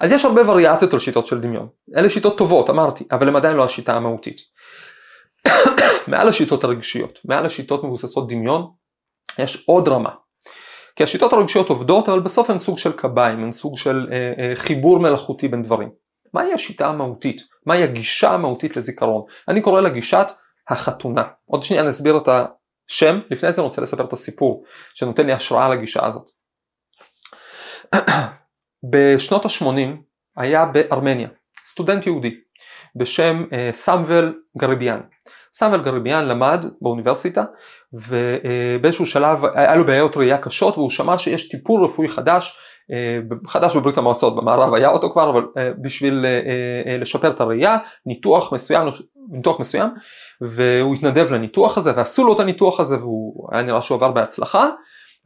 אז 0.00 0.12
יש 0.12 0.24
הרבה 0.24 0.50
וריאציות 0.50 0.92
על 0.92 0.98
שיטות 0.98 1.26
של 1.26 1.40
דמיון 1.40 1.68
אלה 1.96 2.10
שיטות 2.10 2.38
טובות 2.38 2.70
אמרתי 2.70 3.04
אבל 3.10 3.28
הן 3.28 3.36
עדיין 3.36 3.56
לא 3.56 3.64
השיטה 3.64 3.94
המהותית. 3.94 4.40
מעל 6.08 6.28
השיטות 6.28 6.64
הרגשיות 6.64 7.20
מעל 7.24 7.46
השיטות 7.46 7.84
מבוססות 7.84 8.28
דמיון 8.28 8.70
יש 9.38 9.64
עוד 9.66 9.88
רמה 9.88 10.10
כי 10.96 11.02
השיטות 11.02 11.32
הרגשיות 11.32 11.68
עובדות 11.68 12.08
אבל 12.08 12.20
בסוף 12.20 12.50
הן 12.50 12.58
סוג 12.58 12.78
של 12.78 12.92
קביים 12.92 13.44
הן 13.44 13.52
סוג 13.52 13.78
של 13.78 14.08
אה, 14.12 14.32
אה, 14.38 14.56
חיבור 14.56 14.98
מלאכותי 14.98 15.48
בין 15.48 15.62
דברים. 15.62 15.88
מהי 16.34 16.52
השיטה 16.52 16.86
המהותית? 16.86 17.42
מהי 17.66 17.82
הגישה 17.82 18.30
המהותית 18.30 18.76
לזיכרון? 18.76 19.22
אני 19.48 19.60
קורא 19.60 19.80
לה 19.80 19.88
גישת 19.88 20.26
החתונה. 20.68 21.22
עוד 21.44 21.62
שנייה 21.62 21.82
נסביר 21.82 22.16
את 22.16 22.28
השם, 22.28 23.18
לפני 23.30 23.52
זה 23.52 23.60
אני 23.60 23.66
רוצה 23.66 23.82
לספר 23.82 24.04
את 24.04 24.12
הסיפור 24.12 24.64
שנותן 24.94 25.26
לי 25.26 25.32
השראה 25.32 25.68
לגישה 25.68 26.06
הזאת. 26.06 26.30
בשנות 28.90 29.44
ה-80 29.44 29.88
היה 30.36 30.64
בארמניה 30.64 31.28
סטודנט 31.64 32.06
יהודי 32.06 32.34
בשם 32.96 33.44
אה, 33.52 33.68
סמבל 33.72 34.34
גריביאן. 34.58 35.00
סמבל 35.52 35.82
גריביאן 35.82 36.28
למד 36.28 36.66
באוניברסיטה 36.80 37.44
ובאיזשהו 37.92 39.06
שלב 39.06 39.44
היה 39.54 39.74
לו 39.74 39.86
בעיות 39.86 40.16
ראייה 40.16 40.38
קשות 40.38 40.78
והוא 40.78 40.90
שמע 40.90 41.18
שיש 41.18 41.48
טיפול 41.48 41.84
רפואי 41.84 42.08
חדש 42.08 42.58
חדש 43.46 43.76
בברית 43.76 43.98
המועצות 43.98 44.36
במערב 44.36 44.74
היה 44.74 44.90
אותו 44.90 45.10
כבר 45.10 45.30
אבל 45.30 45.42
בשביל 45.82 46.26
לשפר 47.00 47.30
את 47.30 47.40
הראייה 47.40 47.78
ניתוח 48.06 48.52
מסוים 48.52 48.88
ניתוח 49.30 49.60
מסוים 49.60 49.90
והוא 50.40 50.94
התנדב 50.94 51.32
לניתוח 51.32 51.78
הזה 51.78 51.92
ועשו 51.96 52.24
לו 52.24 52.34
את 52.34 52.40
הניתוח 52.40 52.80
הזה 52.80 52.98
והוא 52.98 53.48
היה 53.52 53.62
נראה 53.62 53.82
שהוא 53.82 53.96
עבר 53.96 54.10
בהצלחה 54.10 54.68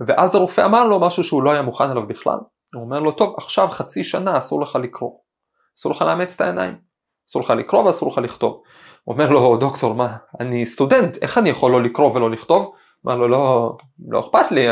ואז 0.00 0.34
הרופא 0.34 0.64
אמר 0.64 0.84
לו 0.84 1.00
משהו 1.00 1.24
שהוא 1.24 1.42
לא 1.42 1.50
היה 1.50 1.62
מוכן 1.62 1.90
עליו 1.90 2.06
בכלל. 2.06 2.38
הוא 2.74 2.82
אומר 2.82 3.00
לו 3.00 3.12
טוב 3.12 3.34
עכשיו 3.38 3.68
חצי 3.70 4.04
שנה 4.04 4.38
אסור 4.38 4.62
לך 4.62 4.78
לקרוא. 4.82 5.10
אסור 5.78 5.92
לך 5.92 6.02
לאמץ 6.02 6.34
את 6.34 6.40
העיניים. 6.40 6.74
אסור 7.30 7.42
לך 7.42 7.50
לקרוא 7.50 7.82
ואסור 7.82 8.08
לך 8.12 8.18
לכתוב. 8.18 8.62
הוא 9.04 9.12
אומר 9.12 9.30
לו 9.30 9.56
דוקטור 9.56 9.94
מה? 9.94 10.16
אני 10.40 10.66
סטודנט 10.66 11.16
איך 11.22 11.38
אני 11.38 11.48
יכול 11.48 11.72
לא 11.72 11.82
לקרוא 11.82 12.14
ולא 12.14 12.30
לכתוב 12.30 12.74
אמר 13.06 13.16
לו 13.16 13.28
לא, 13.28 13.76
לא 14.08 14.20
אכפת 14.20 14.50
לי, 14.50 14.66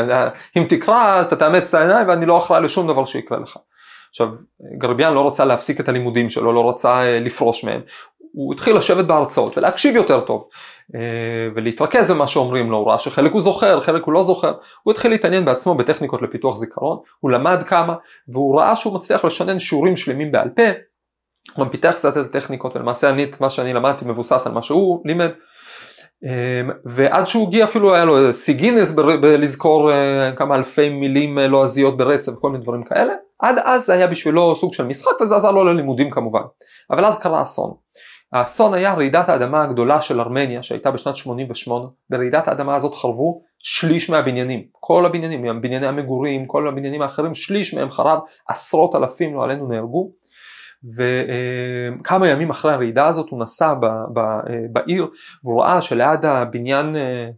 אם 0.57 0.65
תקרא 0.69 1.21
אתה 1.21 1.35
תאמץ 1.35 1.73
את 1.73 1.79
העיניים 1.79 2.07
ואני 2.07 2.25
לא 2.25 2.37
אחראי 2.37 2.61
לשום 2.61 2.87
דבר 2.87 3.05
שיקרה 3.05 3.39
לך. 3.39 3.57
עכשיו 4.09 4.27
גרביאן 4.77 5.13
לא 5.13 5.27
רצה 5.27 5.45
להפסיק 5.45 5.79
את 5.79 5.89
הלימודים 5.89 6.29
שלו, 6.29 6.53
לא 6.53 6.69
רצה 6.69 7.01
אה, 7.01 7.19
לפרוש 7.19 7.63
מהם, 7.63 7.81
הוא 8.33 8.53
התחיל 8.53 8.75
לשבת 8.75 9.05
בהרצאות 9.05 9.57
ולהקשיב 9.57 9.95
יותר 9.95 10.21
טוב 10.21 10.47
אה, 10.95 10.99
ולהתרכז 11.55 12.11
במה 12.11 12.27
שאומרים 12.27 12.71
לו, 12.71 12.77
הוא 12.77 12.87
ראה 12.87 12.99
שחלק 12.99 13.31
הוא 13.31 13.41
זוכר, 13.41 13.81
חלק 13.81 14.03
הוא 14.03 14.13
לא 14.13 14.21
זוכר, 14.21 14.53
הוא 14.83 14.91
התחיל 14.91 15.11
להתעניין 15.11 15.45
בעצמו 15.45 15.75
בטכניקות 15.75 16.21
לפיתוח 16.21 16.55
זיכרון, 16.55 16.97
הוא 17.19 17.31
למד 17.31 17.63
כמה 17.63 17.95
והוא 18.27 18.59
ראה 18.59 18.75
שהוא 18.75 18.95
מצליח 18.95 19.25
לשנן 19.25 19.59
שיעורים 19.59 19.95
שלמים 19.95 20.31
בעל 20.31 20.49
פה, 20.49 20.63
הוא 21.55 21.65
גם 21.65 21.71
פיתח 21.71 21.91
קצת 21.91 22.17
את 22.17 22.25
הטכניקות 22.25 22.75
ולמעשה 22.75 23.09
אני 23.09 23.23
את 23.23 23.41
מה 23.41 23.49
שאני 23.49 23.73
למדתי 23.73 24.05
מבוסס 24.05 24.47
על 24.47 24.53
מה 24.53 24.61
שהוא 24.61 25.01
לימד 25.05 25.31
ועד 26.85 27.25
שהוא 27.25 27.47
הגיע 27.47 27.63
אפילו 27.63 27.95
היה 27.95 28.05
לו 28.05 28.33
שיא 28.33 28.53
גינס 28.53 28.91
בלזכור 28.91 29.91
אה, 29.91 30.31
כמה 30.35 30.55
אלפי 30.55 30.89
מילים 30.89 31.39
אה, 31.39 31.47
לועזיות 31.47 31.97
ברצף 31.97 32.31
וכל 32.31 32.49
מיני 32.49 32.63
דברים 32.63 32.83
כאלה, 32.83 33.13
עד 33.39 33.55
אז 33.63 33.85
זה 33.85 33.93
היה 33.93 34.07
בשבילו 34.07 34.55
סוג 34.55 34.73
של 34.73 34.85
משחק 34.85 35.21
וזה 35.21 35.35
עזר 35.35 35.51
לו 35.51 35.63
ללימודים 35.63 36.09
כמובן, 36.11 36.41
אבל 36.91 37.05
אז 37.05 37.19
קרה 37.19 37.41
אסון. 37.41 37.73
האסון 38.33 38.73
היה 38.73 38.93
רעידת 38.93 39.29
האדמה 39.29 39.63
הגדולה 39.63 40.01
של 40.01 40.21
ארמניה 40.21 40.63
שהייתה 40.63 40.91
בשנת 40.91 41.15
88, 41.15 41.85
ברעידת 42.09 42.47
האדמה 42.47 42.75
הזאת 42.75 42.95
חרבו 42.95 43.41
שליש 43.59 44.09
מהבניינים, 44.09 44.63
כל 44.71 45.05
הבניינים, 45.05 45.61
בנייני 45.61 45.87
המגורים, 45.87 46.47
כל 46.47 46.67
הבניינים 46.67 47.01
האחרים, 47.01 47.35
שליש 47.35 47.73
מהם 47.73 47.91
חרב, 47.91 48.19
עשרות 48.49 48.95
אלפים 48.95 49.35
לא 49.35 49.43
עלינו 49.43 49.67
נהרגו, 49.67 50.11
וכמה 50.97 52.27
ימים 52.27 52.49
אחרי 52.49 52.73
הרעידה 52.73 53.07
הזאת 53.07 53.29
הוא 53.29 53.43
נסע 53.43 53.73
בעיר 54.71 55.07
והוא 55.43 55.61
ראה 55.61 55.81
שליד 55.81 56.25
הבניין 56.25 56.95
אה, 56.95 57.29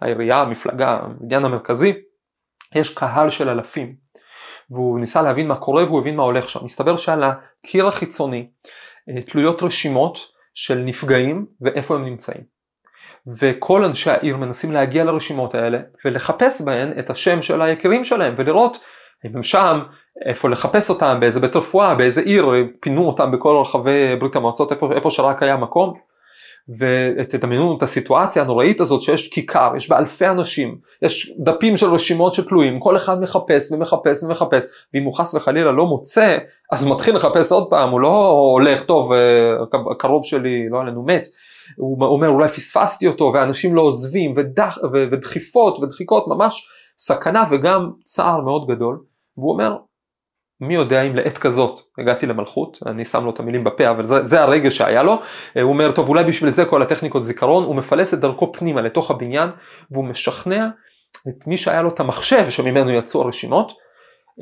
העירייה, 0.00 0.40
המפלגה, 0.40 0.98
הבניין 1.02 1.44
המרכזי, 1.44 1.92
יש 2.74 2.94
קהל 2.94 3.30
של 3.30 3.48
אלפים 3.48 3.94
והוא 4.70 5.00
ניסה 5.00 5.22
להבין 5.22 5.48
מה 5.48 5.56
קורה 5.56 5.84
והוא 5.84 6.00
הבין 6.00 6.16
מה 6.16 6.22
הולך 6.22 6.48
שם. 6.48 6.64
מסתבר 6.64 6.96
שעל 6.96 7.24
הקיר 7.24 7.86
החיצוני 7.86 8.48
אה, 9.08 9.22
תלויות 9.22 9.62
רשימות 9.62 10.18
של 10.54 10.78
נפגעים 10.78 11.46
ואיפה 11.60 11.94
הם 11.94 12.04
נמצאים. 12.04 12.54
וכל 13.40 13.84
אנשי 13.84 14.10
העיר 14.10 14.36
מנסים 14.36 14.72
להגיע 14.72 15.04
לרשימות 15.04 15.54
האלה 15.54 15.78
ולחפש 16.04 16.60
בהן 16.60 16.98
את 16.98 17.10
השם 17.10 17.42
של 17.42 17.62
היקירים 17.62 18.04
שלהם 18.04 18.34
ולראות 18.38 18.78
הם 19.24 19.42
שם, 19.42 19.80
איפה 20.24 20.50
לחפש 20.50 20.90
אותם, 20.90 21.16
באיזה 21.20 21.40
בית 21.40 21.56
רפואה, 21.56 21.94
באיזה 21.94 22.20
עיר, 22.20 22.46
פינו 22.80 23.06
אותם 23.06 23.30
בכל 23.32 23.56
רחבי 23.62 24.16
ברית 24.20 24.36
המועצות, 24.36 24.72
איפה, 24.72 24.92
איפה 24.92 25.10
שרק 25.10 25.42
היה 25.42 25.56
מקום. 25.56 25.94
ותדמיינו 26.78 27.76
את 27.76 27.82
הסיטואציה 27.82 28.42
הנוראית 28.42 28.80
הזאת 28.80 29.00
שיש 29.00 29.28
כיכר, 29.28 29.72
יש 29.76 29.88
בה 29.88 29.98
אלפי 29.98 30.26
אנשים, 30.26 30.78
יש 31.02 31.34
דפים 31.38 31.76
של 31.76 31.86
רשימות 31.86 32.34
שתלויים, 32.34 32.80
כל 32.80 32.96
אחד 32.96 33.20
מחפש 33.20 33.72
ומחפש 33.72 34.22
ומחפש, 34.22 34.64
ואם 34.94 35.04
הוא 35.04 35.14
חס 35.18 35.34
וחלילה 35.34 35.72
לא 35.72 35.86
מוצא, 35.86 36.38
אז 36.72 36.84
הוא 36.84 36.94
מתחיל 36.94 37.16
לחפש 37.16 37.52
עוד 37.52 37.70
פעם, 37.70 37.90
הוא 37.90 38.00
לא 38.00 38.26
הולך, 38.52 38.84
טוב, 38.84 39.12
הקרוב 39.90 40.24
שלי, 40.24 40.68
לא 40.70 40.80
עלינו 40.80 41.02
מת, 41.02 41.28
הוא 41.76 42.04
אומר 42.04 42.28
אולי 42.28 42.48
פספסתי 42.48 43.06
אותו, 43.06 43.30
ואנשים 43.34 43.74
לא 43.74 43.80
עוזבים, 43.80 44.34
ודח, 44.36 44.78
ודחיפות 44.92 45.78
ודחיקות, 45.78 46.28
ממש 46.28 46.68
סכנה 46.98 47.44
וגם 47.50 47.90
צער 48.02 48.40
מאוד 48.40 48.66
גדול, 48.66 48.98
והוא 49.36 49.52
אומר 49.52 49.76
מי 50.60 50.74
יודע 50.74 51.02
אם 51.02 51.16
לעת 51.16 51.38
כזאת 51.38 51.80
הגעתי 51.98 52.26
למלכות, 52.26 52.78
אני 52.86 53.04
שם 53.04 53.24
לו 53.24 53.30
את 53.30 53.40
המילים 53.40 53.64
בפה, 53.64 53.90
אבל 53.90 54.04
זה, 54.04 54.24
זה 54.24 54.42
הרגע 54.42 54.70
שהיה 54.70 55.02
לו, 55.02 55.12
הוא 55.54 55.62
אומר 55.62 55.92
טוב 55.92 56.08
אולי 56.08 56.24
בשביל 56.24 56.50
זה 56.50 56.64
כל 56.64 56.82
הטכניקות 56.82 57.24
זיכרון, 57.24 57.64
הוא 57.64 57.76
מפלס 57.76 58.14
את 58.14 58.20
דרכו 58.20 58.52
פנימה 58.52 58.80
לתוך 58.80 59.10
הבניין 59.10 59.48
והוא 59.90 60.04
משכנע 60.04 60.68
את 61.28 61.46
מי 61.46 61.56
שהיה 61.56 61.82
לו 61.82 61.88
את 61.88 62.00
המחשב 62.00 62.50
שממנו 62.50 62.90
יצאו 62.90 63.22
הרשימות, 63.22 63.72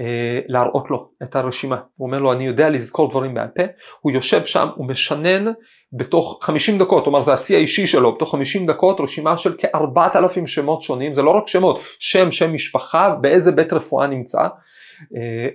אה, 0.00 0.40
להראות 0.48 0.90
לו 0.90 1.08
את 1.22 1.36
הרשימה, 1.36 1.76
הוא 1.96 2.06
אומר 2.06 2.18
לו 2.18 2.32
אני 2.32 2.44
יודע 2.44 2.70
לזכור 2.70 3.10
דברים 3.10 3.34
בעל 3.34 3.48
פה, 3.56 3.62
הוא 4.00 4.12
יושב 4.12 4.44
שם, 4.44 4.68
הוא 4.76 4.86
משנן 4.86 5.52
בתוך 5.92 6.38
50 6.42 6.78
דקות, 6.78 7.04
כלומר 7.04 7.20
זה 7.20 7.32
השיא 7.32 7.56
האישי 7.56 7.86
שלו, 7.86 8.14
בתוך 8.14 8.30
50 8.30 8.66
דקות 8.66 9.00
רשימה 9.00 9.36
של 9.36 9.56
כ-4,000 9.58 10.46
שמות 10.46 10.82
שונים, 10.82 11.14
זה 11.14 11.22
לא 11.22 11.30
רק 11.30 11.48
שמות, 11.48 11.80
שם, 11.98 12.30
שם 12.30 12.54
משפחה, 12.54 13.10
באיזה 13.20 13.52
בית 13.52 13.72
רפואה 13.72 14.06
נמצא, 14.06 14.42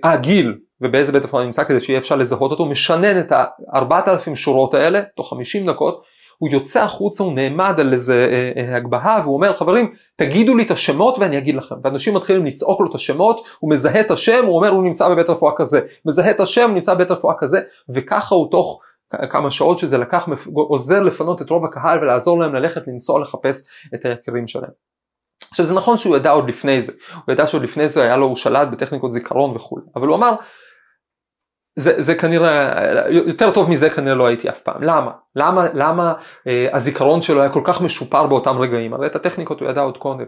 אה, 0.04 0.16
גיל 0.16 0.58
ובאיזה 0.80 1.12
בית 1.12 1.24
רפואה 1.24 1.44
נמצא 1.44 1.64
כדי 1.64 1.80
שיהיה 1.80 1.98
אפשר 1.98 2.16
לזהות 2.16 2.50
אותו, 2.50 2.66
משנן 2.66 3.20
את 3.20 3.32
ה-4,000 3.32 4.34
שורות 4.34 4.74
האלה 4.74 5.00
תוך 5.16 5.30
50 5.30 5.66
דקות, 5.66 6.02
הוא 6.38 6.48
יוצא 6.48 6.82
החוצה, 6.82 7.24
הוא 7.24 7.32
נעמד 7.32 7.80
על 7.80 7.92
איזה 7.92 8.28
אה, 8.30 8.62
אה, 8.62 8.76
הגבהה 8.76 9.20
והוא 9.22 9.34
אומר 9.34 9.56
חברים 9.56 9.92
תגידו 10.16 10.56
לי 10.56 10.62
את 10.62 10.70
השמות 10.70 11.18
ואני 11.18 11.38
אגיד 11.38 11.54
לכם 11.54 11.74
ואנשים 11.84 12.14
מתחילים 12.14 12.46
לצעוק 12.46 12.80
לו 12.80 12.90
את 12.90 12.94
השמות, 12.94 13.46
הוא 13.58 13.70
מזהה 13.70 14.00
את 14.00 14.10
השם, 14.10 14.44
הוא 14.46 14.56
אומר 14.56 14.68
הוא 14.68 14.84
נמצא 14.84 15.08
בבית 15.08 15.30
רפואה 15.30 15.52
כזה, 15.56 15.80
מזהה 16.04 16.30
את 16.30 16.40
השם, 16.40 16.62
הוא 16.62 16.74
נמצא 16.74 16.94
בבית 16.94 17.10
רפואה 17.10 17.34
כזה 17.38 17.60
וככה 17.88 18.34
הוא 18.34 18.50
תוך 18.50 18.80
כמה 19.30 19.50
שעות 19.50 19.78
שזה 19.78 19.98
לקח 19.98 20.28
עוזר 20.54 21.00
לפנות 21.00 21.42
את 21.42 21.50
רוב 21.50 21.64
הקהל 21.64 21.98
ולעזור 21.98 22.40
להם 22.40 22.54
ללכת 22.54 22.82
לנסוע 22.86 23.20
לחפש 23.20 23.64
את 23.94 24.04
היקירים 24.04 24.46
שלהם. 24.46 24.70
עכשיו 25.50 25.66
זה 25.66 25.74
נכון 25.74 25.96
שהוא 25.96 26.16
ידע 26.16 26.30
עוד 26.30 26.48
לפני 26.48 26.82
זה, 26.82 26.92
הוא 27.14 27.32
ידע 27.32 27.46
שעוד 27.46 27.62
לפני 27.62 27.88
זה 27.88 28.02
היה 28.02 28.16
לו, 28.16 28.26
הוא 28.26 28.36
שלט 28.36 28.68
בטכניקות 28.68 29.12
זיכרון 29.12 29.56
וכולי, 29.56 29.84
אבל 29.96 30.06
הוא 30.06 30.16
אמר, 30.16 30.34
זה, 31.78 31.94
זה 31.98 32.14
כנראה, 32.14 33.08
יותר 33.08 33.50
טוב 33.50 33.70
מזה 33.70 33.90
כנראה 33.90 34.14
לא 34.14 34.26
הייתי 34.26 34.48
אף 34.48 34.60
פעם, 34.60 34.82
למה? 34.82 35.10
למה, 35.36 35.66
למה 35.74 36.14
אה, 36.46 36.68
הזיכרון 36.72 37.22
שלו 37.22 37.40
היה 37.40 37.52
כל 37.52 37.62
כך 37.64 37.82
משופר 37.82 38.26
באותם 38.26 38.58
רגעים? 38.58 38.94
הרי 38.94 39.06
את 39.06 39.16
הטכניקות 39.16 39.60
הוא 39.60 39.70
ידע 39.70 39.80
עוד 39.80 39.98
קודם. 39.98 40.24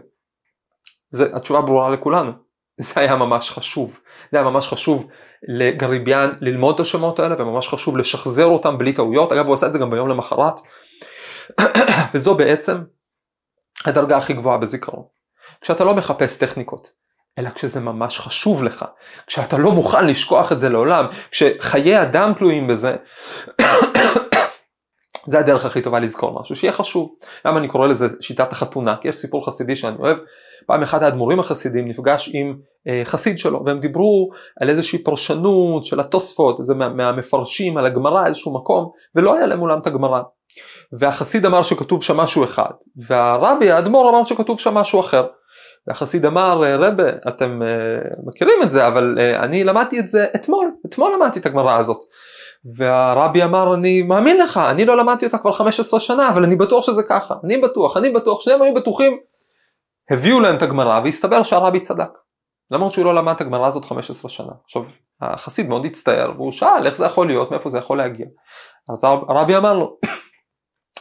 זה, 1.09 1.25
התשובה 1.33 1.61
ברורה 1.61 1.89
לכולנו, 1.89 2.31
זה 2.77 3.01
היה 3.01 3.15
ממש 3.15 3.49
חשוב, 3.49 3.99
זה 4.31 4.37
היה 4.37 4.49
ממש 4.49 4.67
חשוב 4.67 5.07
לגריביאן 5.47 6.31
ללמוד 6.41 6.75
את 6.75 6.79
השמות 6.79 7.19
האלה 7.19 7.35
וממש 7.41 7.67
חשוב 7.67 7.97
לשחזר 7.97 8.45
אותם 8.45 8.77
בלי 8.77 8.93
טעויות, 8.93 9.31
אגב 9.31 9.45
הוא 9.45 9.53
עשה 9.53 9.67
את 9.67 9.73
זה 9.73 9.79
גם 9.79 9.89
ביום 9.89 10.09
למחרת, 10.09 10.61
וזו 12.13 12.35
בעצם 12.35 12.77
הדרגה 13.85 14.17
הכי 14.17 14.33
גבוהה 14.33 14.57
בזיכרון. 14.57 15.03
כשאתה 15.61 15.83
לא 15.83 15.93
מחפש 15.93 16.37
טכניקות, 16.37 16.91
אלא 17.39 17.49
כשזה 17.49 17.79
ממש 17.79 18.19
חשוב 18.19 18.63
לך, 18.63 18.85
כשאתה 19.27 19.57
לא 19.57 19.71
מוכן 19.71 20.07
לשכוח 20.07 20.51
את 20.51 20.59
זה 20.59 20.69
לעולם, 20.69 21.05
כשחיי 21.31 22.01
אדם 22.01 22.33
תלויים 22.37 22.67
בזה, 22.67 22.95
זה 25.25 25.39
הדרך 25.39 25.65
הכי 25.65 25.81
טובה 25.81 25.99
לזכור 25.99 26.41
משהו, 26.41 26.55
שיהיה 26.55 26.73
חשוב. 26.73 27.15
למה 27.45 27.59
אני 27.59 27.67
קורא 27.67 27.87
לזה 27.87 28.07
שיטת 28.21 28.51
החתונה? 28.51 28.95
כי 29.01 29.07
יש 29.07 29.15
סיפור 29.15 29.45
חסידי 29.45 29.75
שאני 29.75 29.95
אוהב. 29.99 30.17
פעם 30.67 30.83
אחד 30.83 31.03
האדמו"רים 31.03 31.39
החסידים 31.39 31.87
נפגש 31.87 32.29
עם 32.33 32.57
אה, 32.87 33.01
חסיד 33.05 33.37
שלו, 33.37 33.63
והם 33.65 33.79
דיברו 33.79 34.29
על 34.61 34.69
איזושהי 34.69 35.03
פרשנות 35.03 35.83
של 35.83 35.99
התוספות, 35.99 36.59
איזה 36.59 36.75
מה, 36.75 36.89
מהמפרשים 36.89 37.77
על 37.77 37.85
הגמרא, 37.85 38.27
איזשהו 38.27 38.53
מקום, 38.53 38.91
ולא 39.15 39.35
היה 39.35 39.45
להם 39.45 39.61
אולם 39.61 39.79
את 39.79 39.87
הגמרא. 39.87 40.21
והחסיד 40.99 41.45
אמר 41.45 41.63
שכתוב 41.63 42.03
שם 42.03 42.17
משהו 42.17 42.43
אחד, 42.43 42.71
והרבי 43.07 43.71
האדמו"ר 43.71 44.09
אמר 44.09 44.23
שכתוב 44.23 44.59
שם 44.59 44.73
משהו 44.73 44.99
אחר. 44.99 45.27
והחסיד 45.87 46.25
אמר 46.25 46.61
רבה 46.79 47.09
אתם 47.27 47.61
uh, 47.61 48.27
מכירים 48.27 48.63
את 48.63 48.71
זה 48.71 48.87
אבל 48.87 49.17
uh, 49.17 49.43
אני 49.43 49.63
למדתי 49.63 49.99
את 49.99 50.07
זה 50.07 50.25
אתמול, 50.35 50.71
אתמול 50.85 51.13
למדתי 51.15 51.39
את 51.39 51.45
הגמרא 51.45 51.77
הזאת. 51.77 51.99
והרבי 52.75 53.43
אמר 53.43 53.73
אני 53.73 54.01
מאמין 54.01 54.37
לך 54.37 54.57
אני 54.57 54.85
לא 54.85 54.97
למדתי 54.97 55.25
אותה 55.25 55.37
כבר 55.37 55.51
15 55.51 55.99
שנה 55.99 56.29
אבל 56.29 56.43
אני 56.43 56.55
בטוח 56.55 56.85
שזה 56.85 57.03
ככה 57.09 57.35
אני 57.43 57.57
בטוח 57.57 57.97
אני 57.97 58.09
בטוח 58.09 58.41
שניהם 58.41 58.61
היו 58.61 58.73
בטוחים 58.73 59.17
הביאו 60.11 60.39
להם 60.39 60.55
את 60.55 60.61
הגמרא 60.61 60.99
והסתבר 61.03 61.43
שהרבי 61.43 61.79
צדק. 61.79 62.09
למרות 62.71 62.91
שהוא 62.91 63.05
לא 63.05 63.15
למד 63.15 63.33
את 63.35 63.41
הגמרא 63.41 63.67
הזאת 63.67 63.85
15 63.85 64.29
שנה. 64.29 64.51
עכשיו 64.63 64.83
החסיד 65.21 65.69
מאוד 65.69 65.85
הצטער 65.85 66.31
והוא 66.35 66.51
שאל 66.51 66.85
איך 66.85 66.97
זה 66.97 67.05
יכול 67.05 67.27
להיות 67.27 67.51
מאיפה 67.51 67.69
זה 67.69 67.77
יכול 67.77 67.97
להגיע. 67.97 68.25
אז 68.93 69.03
הרבי 69.03 69.57
אמר 69.57 69.73
לו 69.73 69.97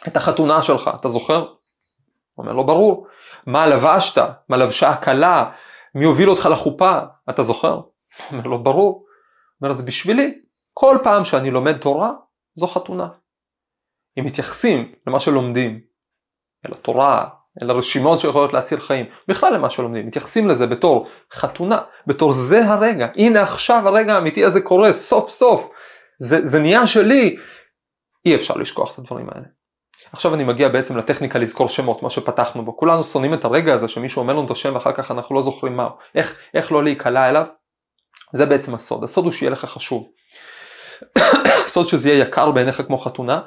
את 0.09 0.17
החתונה 0.17 0.63
שלך 0.63 0.91
אתה 1.01 1.09
זוכר? 1.09 1.39
הוא 1.39 2.45
אומר 2.45 2.53
לו 2.53 2.67
ברור. 2.67 3.07
מה 3.47 3.67
לבשת? 3.67 4.23
מה 4.49 4.57
לבשה 4.57 4.89
הכלה? 4.89 5.51
מי 5.95 6.05
הוביל 6.05 6.31
אותך 6.31 6.49
לחופה? 6.53 6.99
אתה 7.31 7.43
זוכר? 7.43 7.75
הוא 7.75 7.85
אומר 8.33 8.47
לו 8.47 8.63
ברור. 8.63 8.91
הוא 8.91 9.05
אומר 9.63 9.71
אז 9.71 9.85
בשבילי 9.85 10.41
כל 10.75 10.99
פעם 11.03 11.25
שאני 11.25 11.51
לומד 11.51 11.79
תורה 11.79 12.11
זו 12.55 12.67
חתונה. 12.67 13.09
אם 14.19 14.25
מתייחסים 14.25 14.93
למה 15.07 15.21
שלומדים, 15.21 15.81
אל 16.67 16.73
התורה, 16.73 17.29
אלא 17.63 17.73
רשימות 17.73 18.21
שיכולות 18.21 18.53
להציל 18.53 18.81
חיים, 18.81 19.07
בכלל 19.29 19.55
למה 19.55 19.71
שלומדים, 19.71 20.07
מתייחסים 20.07 20.49
לזה 20.49 20.67
בתור 20.67 21.09
חתונה, 21.33 21.83
בתור 22.07 22.33
זה 22.33 22.65
הרגע, 22.65 23.07
הנה 23.17 23.43
עכשיו 23.43 23.89
הרגע 23.89 24.15
האמיתי 24.15 24.45
הזה 24.45 24.61
קורה, 24.61 24.93
סוף 24.93 25.31
סוף, 25.31 25.71
זה, 26.19 26.39
זה 26.43 26.61
נהיה 26.61 26.87
שלי, 26.87 27.37
אי 28.27 28.35
אפשר 28.35 28.55
לשכוח 28.55 28.95
את 28.95 28.99
הדברים 28.99 29.29
האלה. 29.29 29.47
עכשיו 30.13 30.35
אני 30.35 30.45
מגיע 30.45 30.69
בעצם 30.69 30.97
לטכניקה 30.97 31.39
לזכור 31.39 31.69
שמות, 31.69 32.03
מה 32.03 32.11
שפתחנו 32.11 32.65
בו, 32.65 32.77
כולנו 32.77 33.05
שונאים 33.05 33.35
את 33.35 33.45
הרגע 33.45 33.75
הזה 33.75 33.89
שמישהו 33.89 34.21
אומר 34.21 34.33
לנו 34.33 34.47
את 34.47 34.51
השם 34.51 34.75
ואחר 34.75 34.93
כך 34.93 35.11
אנחנו 35.11 35.35
לא 35.35 35.43
זוכרים 35.43 35.77
מהו, 35.77 35.91
איך, 36.15 36.37
איך 36.55 36.73
לא 36.73 36.85
להיקלע 36.85 37.29
אליו, 37.29 37.45
זה 38.33 38.47
בעצם 38.47 38.75
הסוד, 38.75 39.05
הסוד 39.05 39.25
הוא 39.25 39.33
שיהיה 39.33 39.51
לך 39.51 39.65
חשוב. 39.65 40.09
סוד 41.73 41.87
שזה 41.87 42.09
יהיה 42.09 42.23
יקר 42.23 42.51
בעיניך 42.51 42.83
כמו 42.87 42.99
חתונה, 42.99 43.41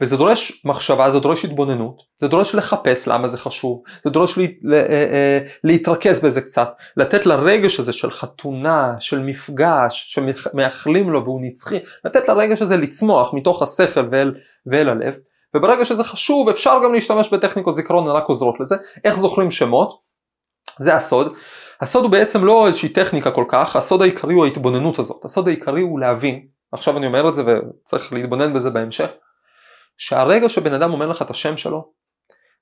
וזה 0.00 0.16
דורש 0.16 0.62
מחשבה, 0.64 1.10
זה 1.10 1.20
דורש 1.20 1.44
התבוננות, 1.44 2.02
זה 2.14 2.28
דורש 2.28 2.54
לחפש 2.54 3.08
למה 3.08 3.28
זה 3.28 3.38
חשוב, 3.38 3.82
זה 4.04 4.10
דורש 4.10 4.38
לה, 4.38 4.44
לה, 4.62 4.76
אה, 4.76 4.82
אה, 4.92 5.38
להתרכז 5.64 6.20
בזה 6.20 6.40
קצת, 6.40 6.68
לתת 6.96 7.26
לרגש 7.26 7.80
הזה 7.80 7.92
של 7.92 8.10
חתונה, 8.10 8.94
של 9.00 9.20
מפגש, 9.20 10.14
שמאחלים 10.14 11.10
לו 11.10 11.24
והוא 11.24 11.40
נצחי, 11.42 11.78
לתת 12.04 12.28
לרגש 12.28 12.62
הזה 12.62 12.76
לצמוח 12.76 13.34
מתוך 13.34 13.62
השכל 13.62 14.08
ואל, 14.10 14.34
ואל 14.66 14.88
הלב, 14.88 15.14
וברגע 15.54 15.84
שזה 15.84 16.04
חשוב 16.04 16.48
אפשר 16.48 16.80
גם 16.84 16.92
להשתמש 16.92 17.34
בטכניקות 17.34 17.74
זיכרון 17.74 18.08
רק 18.08 18.24
עוזרות 18.28 18.60
לזה, 18.60 18.76
איך 19.04 19.16
זוכרים 19.16 19.50
שמות, 19.50 20.00
זה 20.78 20.94
הסוד, 20.94 21.34
הסוד 21.80 22.04
הוא 22.04 22.12
בעצם 22.12 22.44
לא 22.44 22.66
איזושהי 22.66 22.88
טכניקה 22.88 23.30
כל 23.30 23.44
כך, 23.48 23.76
הסוד 23.76 24.02
העיקרי 24.02 24.34
הוא 24.34 24.44
ההתבוננות 24.44 24.98
הזאת, 24.98 25.24
הסוד 25.24 25.48
העיקרי 25.48 25.80
הוא 25.80 26.00
להבין, 26.00 26.46
עכשיו 26.72 26.96
אני 26.96 27.06
אומר 27.06 27.28
את 27.28 27.34
זה 27.34 27.42
וצריך 27.46 28.12
להתבונן 28.12 28.54
בזה 28.54 28.70
בהמשך, 28.70 29.10
שהרגע 29.98 30.48
שבן 30.48 30.72
אדם 30.72 30.92
אומר 30.92 31.06
לך 31.06 31.22
את 31.22 31.30
השם 31.30 31.56
שלו, 31.56 31.92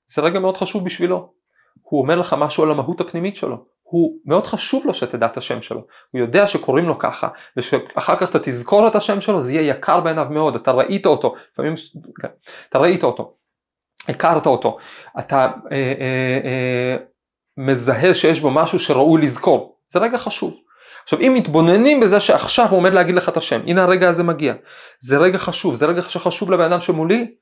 זה 0.07 0.21
רגע 0.21 0.39
מאוד 0.39 0.57
חשוב 0.57 0.85
בשבילו. 0.85 1.33
הוא 1.81 2.01
אומר 2.01 2.15
לך 2.15 2.35
משהו 2.39 2.63
על 2.63 2.71
המהות 2.71 3.01
הפנימית 3.01 3.35
שלו. 3.35 3.65
הוא 3.89 4.17
מאוד 4.25 4.45
חשוב 4.45 4.85
לו 4.85 4.93
שתדע 4.93 5.25
את 5.25 5.37
השם 5.37 5.61
שלו. 5.61 5.81
הוא 6.11 6.21
יודע 6.21 6.47
שקוראים 6.47 6.85
לו 6.85 6.99
ככה, 6.99 7.27
ושאחר 7.57 8.15
כך 8.19 8.29
אתה 8.29 8.39
תזכור 8.39 8.87
את 8.87 8.95
השם 8.95 9.21
שלו, 9.21 9.41
זה 9.41 9.53
יהיה 9.53 9.71
יקר 9.71 9.99
בעיניו 9.99 10.27
מאוד. 10.29 10.55
אתה 10.55 10.71
ראית 10.71 11.05
אותו, 11.05 11.35
לפעמים, 11.53 11.75
כן, 12.21 12.27
אתה 12.69 12.79
ראית 12.79 13.03
אותו, 13.03 13.35
הכרת 14.07 14.45
אותו, 14.45 14.77
אתה 15.19 15.37
אה, 15.37 15.49
אה, 15.71 16.39
אה, 16.43 16.97
מזהה 17.57 18.13
שיש 18.13 18.39
בו 18.39 18.51
משהו 18.51 18.79
שראוי 18.79 19.21
לזכור. 19.21 19.77
זה 19.89 19.99
רגע 19.99 20.17
חשוב. 20.17 20.59
עכשיו 21.03 21.19
אם 21.19 21.33
מתבוננים 21.35 21.99
בזה 21.99 22.19
שעכשיו 22.19 22.67
הוא 22.69 22.77
עומד 22.77 22.93
להגיד 22.93 23.15
לך 23.15 23.29
את 23.29 23.37
השם, 23.37 23.61
הנה 23.67 23.83
הרגע 23.83 24.09
הזה 24.09 24.23
מגיע, 24.23 24.53
זה 24.99 25.17
רגע 25.17 25.37
חשוב, 25.37 25.75
זה 25.75 25.85
רגע 25.85 26.01
שחשוב 26.01 26.51
לבן 26.51 26.63
אדם 26.63 26.81
שמולי, 26.81 27.35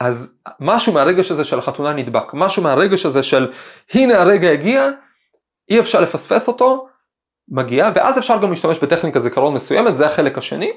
אז 0.00 0.38
משהו 0.60 0.92
מהרגש 0.92 1.30
הזה 1.30 1.44
של 1.44 1.58
החתונה 1.58 1.92
נדבק, 1.92 2.34
משהו 2.34 2.62
מהרגש 2.62 3.06
הזה 3.06 3.22
של 3.22 3.52
הנה 3.94 4.20
הרגע 4.20 4.50
הגיע, 4.50 4.90
אי 5.70 5.80
אפשר 5.80 6.00
לפספס 6.00 6.48
אותו, 6.48 6.86
מגיע, 7.48 7.90
ואז 7.94 8.18
אפשר 8.18 8.38
גם 8.42 8.50
להשתמש 8.50 8.78
בטכניקה 8.78 9.20
זיכרון 9.20 9.54
מסוימת, 9.54 9.94
זה 9.94 10.06
החלק 10.06 10.38
השני, 10.38 10.72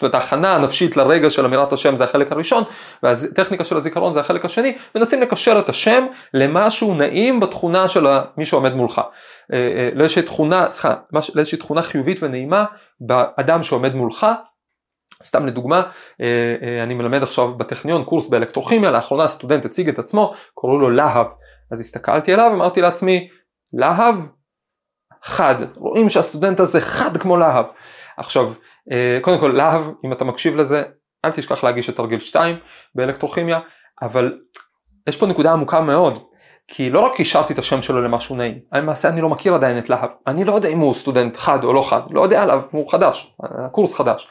זאת 0.00 0.14
ההכנה 0.14 0.54
הנפשית 0.54 0.96
לרגע 0.96 1.30
של 1.30 1.44
אמירת 1.44 1.72
השם 1.72 1.96
זה 1.96 2.04
החלק 2.04 2.32
הראשון 2.32 2.64
והטכניקה 3.02 3.64
של 3.64 3.76
הזיכרון 3.76 4.14
זה 4.14 4.20
החלק 4.20 4.44
השני 4.44 4.76
מנסים 4.94 5.20
לקשר 5.20 5.58
את 5.58 5.68
השם 5.68 6.06
למשהו 6.34 6.94
נעים 6.94 7.40
בתכונה 7.40 7.88
של 7.88 8.06
מי 8.36 8.44
שעומד 8.44 8.74
מולך. 8.74 8.98
אה, 9.52 9.58
אה, 9.58 9.90
לאיזושהי 9.94 10.22
תכונה, 10.22 10.70
סליחה, 10.70 10.94
לאיזושהי 11.34 11.58
תכונה 11.58 11.82
חיובית 11.82 12.22
ונעימה 12.22 12.64
באדם 13.00 13.62
שעומד 13.62 13.94
מולך. 13.94 14.26
סתם 15.24 15.46
לדוגמה, 15.46 15.82
אה, 16.20 16.82
אני 16.82 16.94
מלמד 16.94 17.22
עכשיו 17.22 17.54
בטכניון 17.54 18.04
קורס 18.04 18.28
באלקטרוכימיה, 18.28 18.90
לאחרונה 18.90 19.28
סטודנט 19.28 19.64
הציג 19.64 19.88
את 19.88 19.98
עצמו, 19.98 20.34
קראו 20.60 20.78
לו 20.78 20.90
להב, 20.90 21.26
אז 21.72 21.80
הסתכלתי 21.80 22.32
עליו, 22.32 22.50
אמרתי 22.54 22.80
לעצמי, 22.80 23.28
להב 23.72 24.16
חד, 25.22 25.54
רואים 25.76 26.08
שהסטודנט 26.08 26.60
הזה 26.60 26.80
חד 26.80 27.16
כמו 27.16 27.36
להב. 27.36 27.66
עכשיו, 28.16 28.52
אה, 28.92 29.18
קודם 29.22 29.38
כל 29.38 29.48
להב, 29.48 29.82
אם 30.04 30.12
אתה 30.12 30.24
מקשיב 30.24 30.56
לזה, 30.56 30.82
אל 31.24 31.30
תשכח 31.30 31.64
להגיש 31.64 31.88
את 31.88 31.96
תרגיל 31.96 32.20
2 32.20 32.56
באלקטרוכימיה, 32.94 33.60
אבל 34.02 34.38
יש 35.08 35.16
פה 35.16 35.26
נקודה 35.26 35.52
עמוקה 35.52 35.80
מאוד, 35.80 36.18
כי 36.68 36.90
לא 36.90 37.00
רק 37.00 37.14
קישרתי 37.14 37.52
את 37.52 37.58
השם 37.58 37.82
שלו 37.82 38.02
למשהו 38.02 38.36
נעים, 38.36 38.58
למעשה 38.72 39.08
אני 39.08 39.20
לא 39.20 39.28
מכיר 39.28 39.54
עדיין 39.54 39.78
את 39.78 39.90
להב, 39.90 40.10
אני 40.26 40.44
לא 40.44 40.52
יודע 40.52 40.68
אם 40.68 40.78
הוא 40.78 40.94
סטודנט 40.94 41.36
חד 41.36 41.64
או 41.64 41.72
לא 41.72 41.82
חד, 41.82 42.00
לא 42.10 42.22
יודע 42.22 42.42
עליו, 42.42 42.62
הוא 42.70 42.90
חדש, 42.90 43.34
הקורס 43.64 43.96
חדש, 43.96 44.30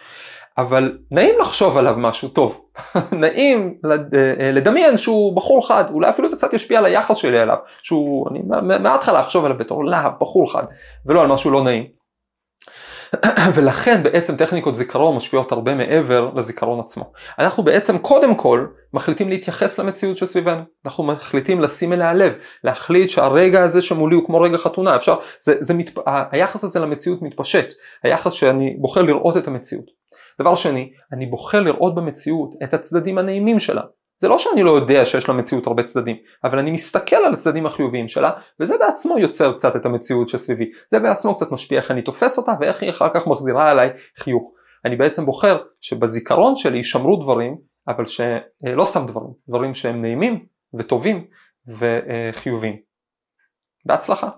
אבל 0.58 0.98
נעים 1.12 1.36
לחשוב 1.40 1.78
עליו 1.78 1.94
משהו 1.98 2.28
טוב, 2.28 2.62
נעים 3.12 3.78
אה, 3.86 4.52
לדמיין 4.52 4.98
שהוא 4.98 5.36
בחור 5.36 5.68
חד, 5.68 5.84
אולי 5.92 6.10
אפילו 6.10 6.30
זה 6.30 6.36
קצת 6.36 6.54
ישפיע 6.54 6.80
על 6.80 6.86
היחס 6.86 7.18
שלי 7.18 7.42
אליו, 7.42 7.58
שהוא, 7.82 8.30
אני 8.30 8.42
מההתחלה 8.80 9.20
אחשוב 9.20 9.46
עליו 9.46 9.58
בתור 9.58 9.86
להב, 9.86 10.12
בחור 10.22 10.54
חד, 10.54 10.64
ולא 11.06 11.22
על 11.22 11.28
משהו 11.28 11.52
לא 11.52 11.64
נעים. 11.64 11.98
ולכן 13.56 14.04
בעצם 14.04 14.36
טכניקות 14.36 14.76
זיכרון 14.76 15.16
משפיעות 15.16 15.52
הרבה 15.52 15.76
מעבר 15.76 16.30
לזיכרון 16.36 16.80
עצמו. 16.80 17.12
אנחנו 17.40 17.64
בעצם 17.64 17.98
קודם 17.98 18.36
כל 18.36 18.66
מחליטים 18.94 19.30
להתייחס 19.30 19.80
למציאות 19.80 20.18
שסביבנו, 20.18 20.62
אנחנו 20.86 21.04
מחליטים 21.04 21.62
לשים 21.62 21.94
אליה 21.94 22.14
לב, 22.14 22.34
להחליט 22.64 23.10
שהרגע 23.10 23.64
הזה 23.64 23.82
שמולי 23.82 24.16
הוא 24.16 24.26
כמו 24.26 24.42
רגע 24.42 24.58
חתונה, 24.58 24.96
אפשר, 24.96 25.16
זה, 25.42 25.56
זה 25.60 25.74
מת, 25.74 25.92
היחס 26.32 26.64
הזה 26.64 26.80
למציאות 26.80 27.22
מתפשט, 27.22 27.74
היחס 28.04 28.34
שאני 28.34 28.76
בוחר 28.80 29.02
לראות 29.02 29.38
את 29.38 29.48
המציאות. 29.48 29.97
דבר 30.42 30.56
שני, 30.56 30.92
אני 31.14 31.26
בוחר 31.26 31.62
לראות 31.62 31.96
במציאות 31.96 32.54
את 32.64 32.74
הצדדים 32.74 33.18
הנעימים 33.18 33.60
שלה, 33.60 33.82
זה 34.20 34.28
לא 34.28 34.38
שאני 34.38 34.64
לא 34.64 34.72
יודע 34.72 35.06
שיש 35.06 35.30
למציאות 35.30 35.68
הרבה 35.68 35.84
צדדים, 35.84 36.16
אבל 36.44 36.60
אני 36.60 36.72
מסתכל 36.72 37.16
על 37.16 37.34
הצדדים 37.34 37.66
החיוביים 37.66 38.08
שלה, 38.08 38.32
וזה 38.60 38.78
בעצמו 38.78 39.20
יוצר 39.20 39.54
קצת 39.54 39.76
את 39.76 39.86
המציאות 39.86 40.30
שסביבי. 40.30 40.72
זה 40.92 41.00
בעצמו 41.00 41.36
קצת 41.36 41.52
משפיע 41.52 41.78
איך 41.78 41.92
אני 41.92 42.02
תופס 42.02 42.38
אותה 42.38 42.52
ואיך 42.60 42.82
היא 42.82 42.90
אחר 42.90 43.10
כך 43.14 43.28
מחזירה 43.28 43.72
עליי 43.72 43.90
חיוך. 44.18 44.54
אני 44.86 44.96
בעצם 44.96 45.26
בוחר 45.26 45.58
שבזיכרון 45.82 46.56
שלי 46.56 46.78
יישמרו 46.78 47.16
דברים, 47.16 47.58
אבל 47.88 48.06
שלא 48.06 48.86
סתם 48.86 49.06
דברים, 49.06 49.30
דברים 49.50 49.74
שהם 49.74 50.02
נעימים 50.02 50.46
וטובים 50.74 51.28
וחיוביים. 51.68 52.78
בהצלחה. 53.86 54.30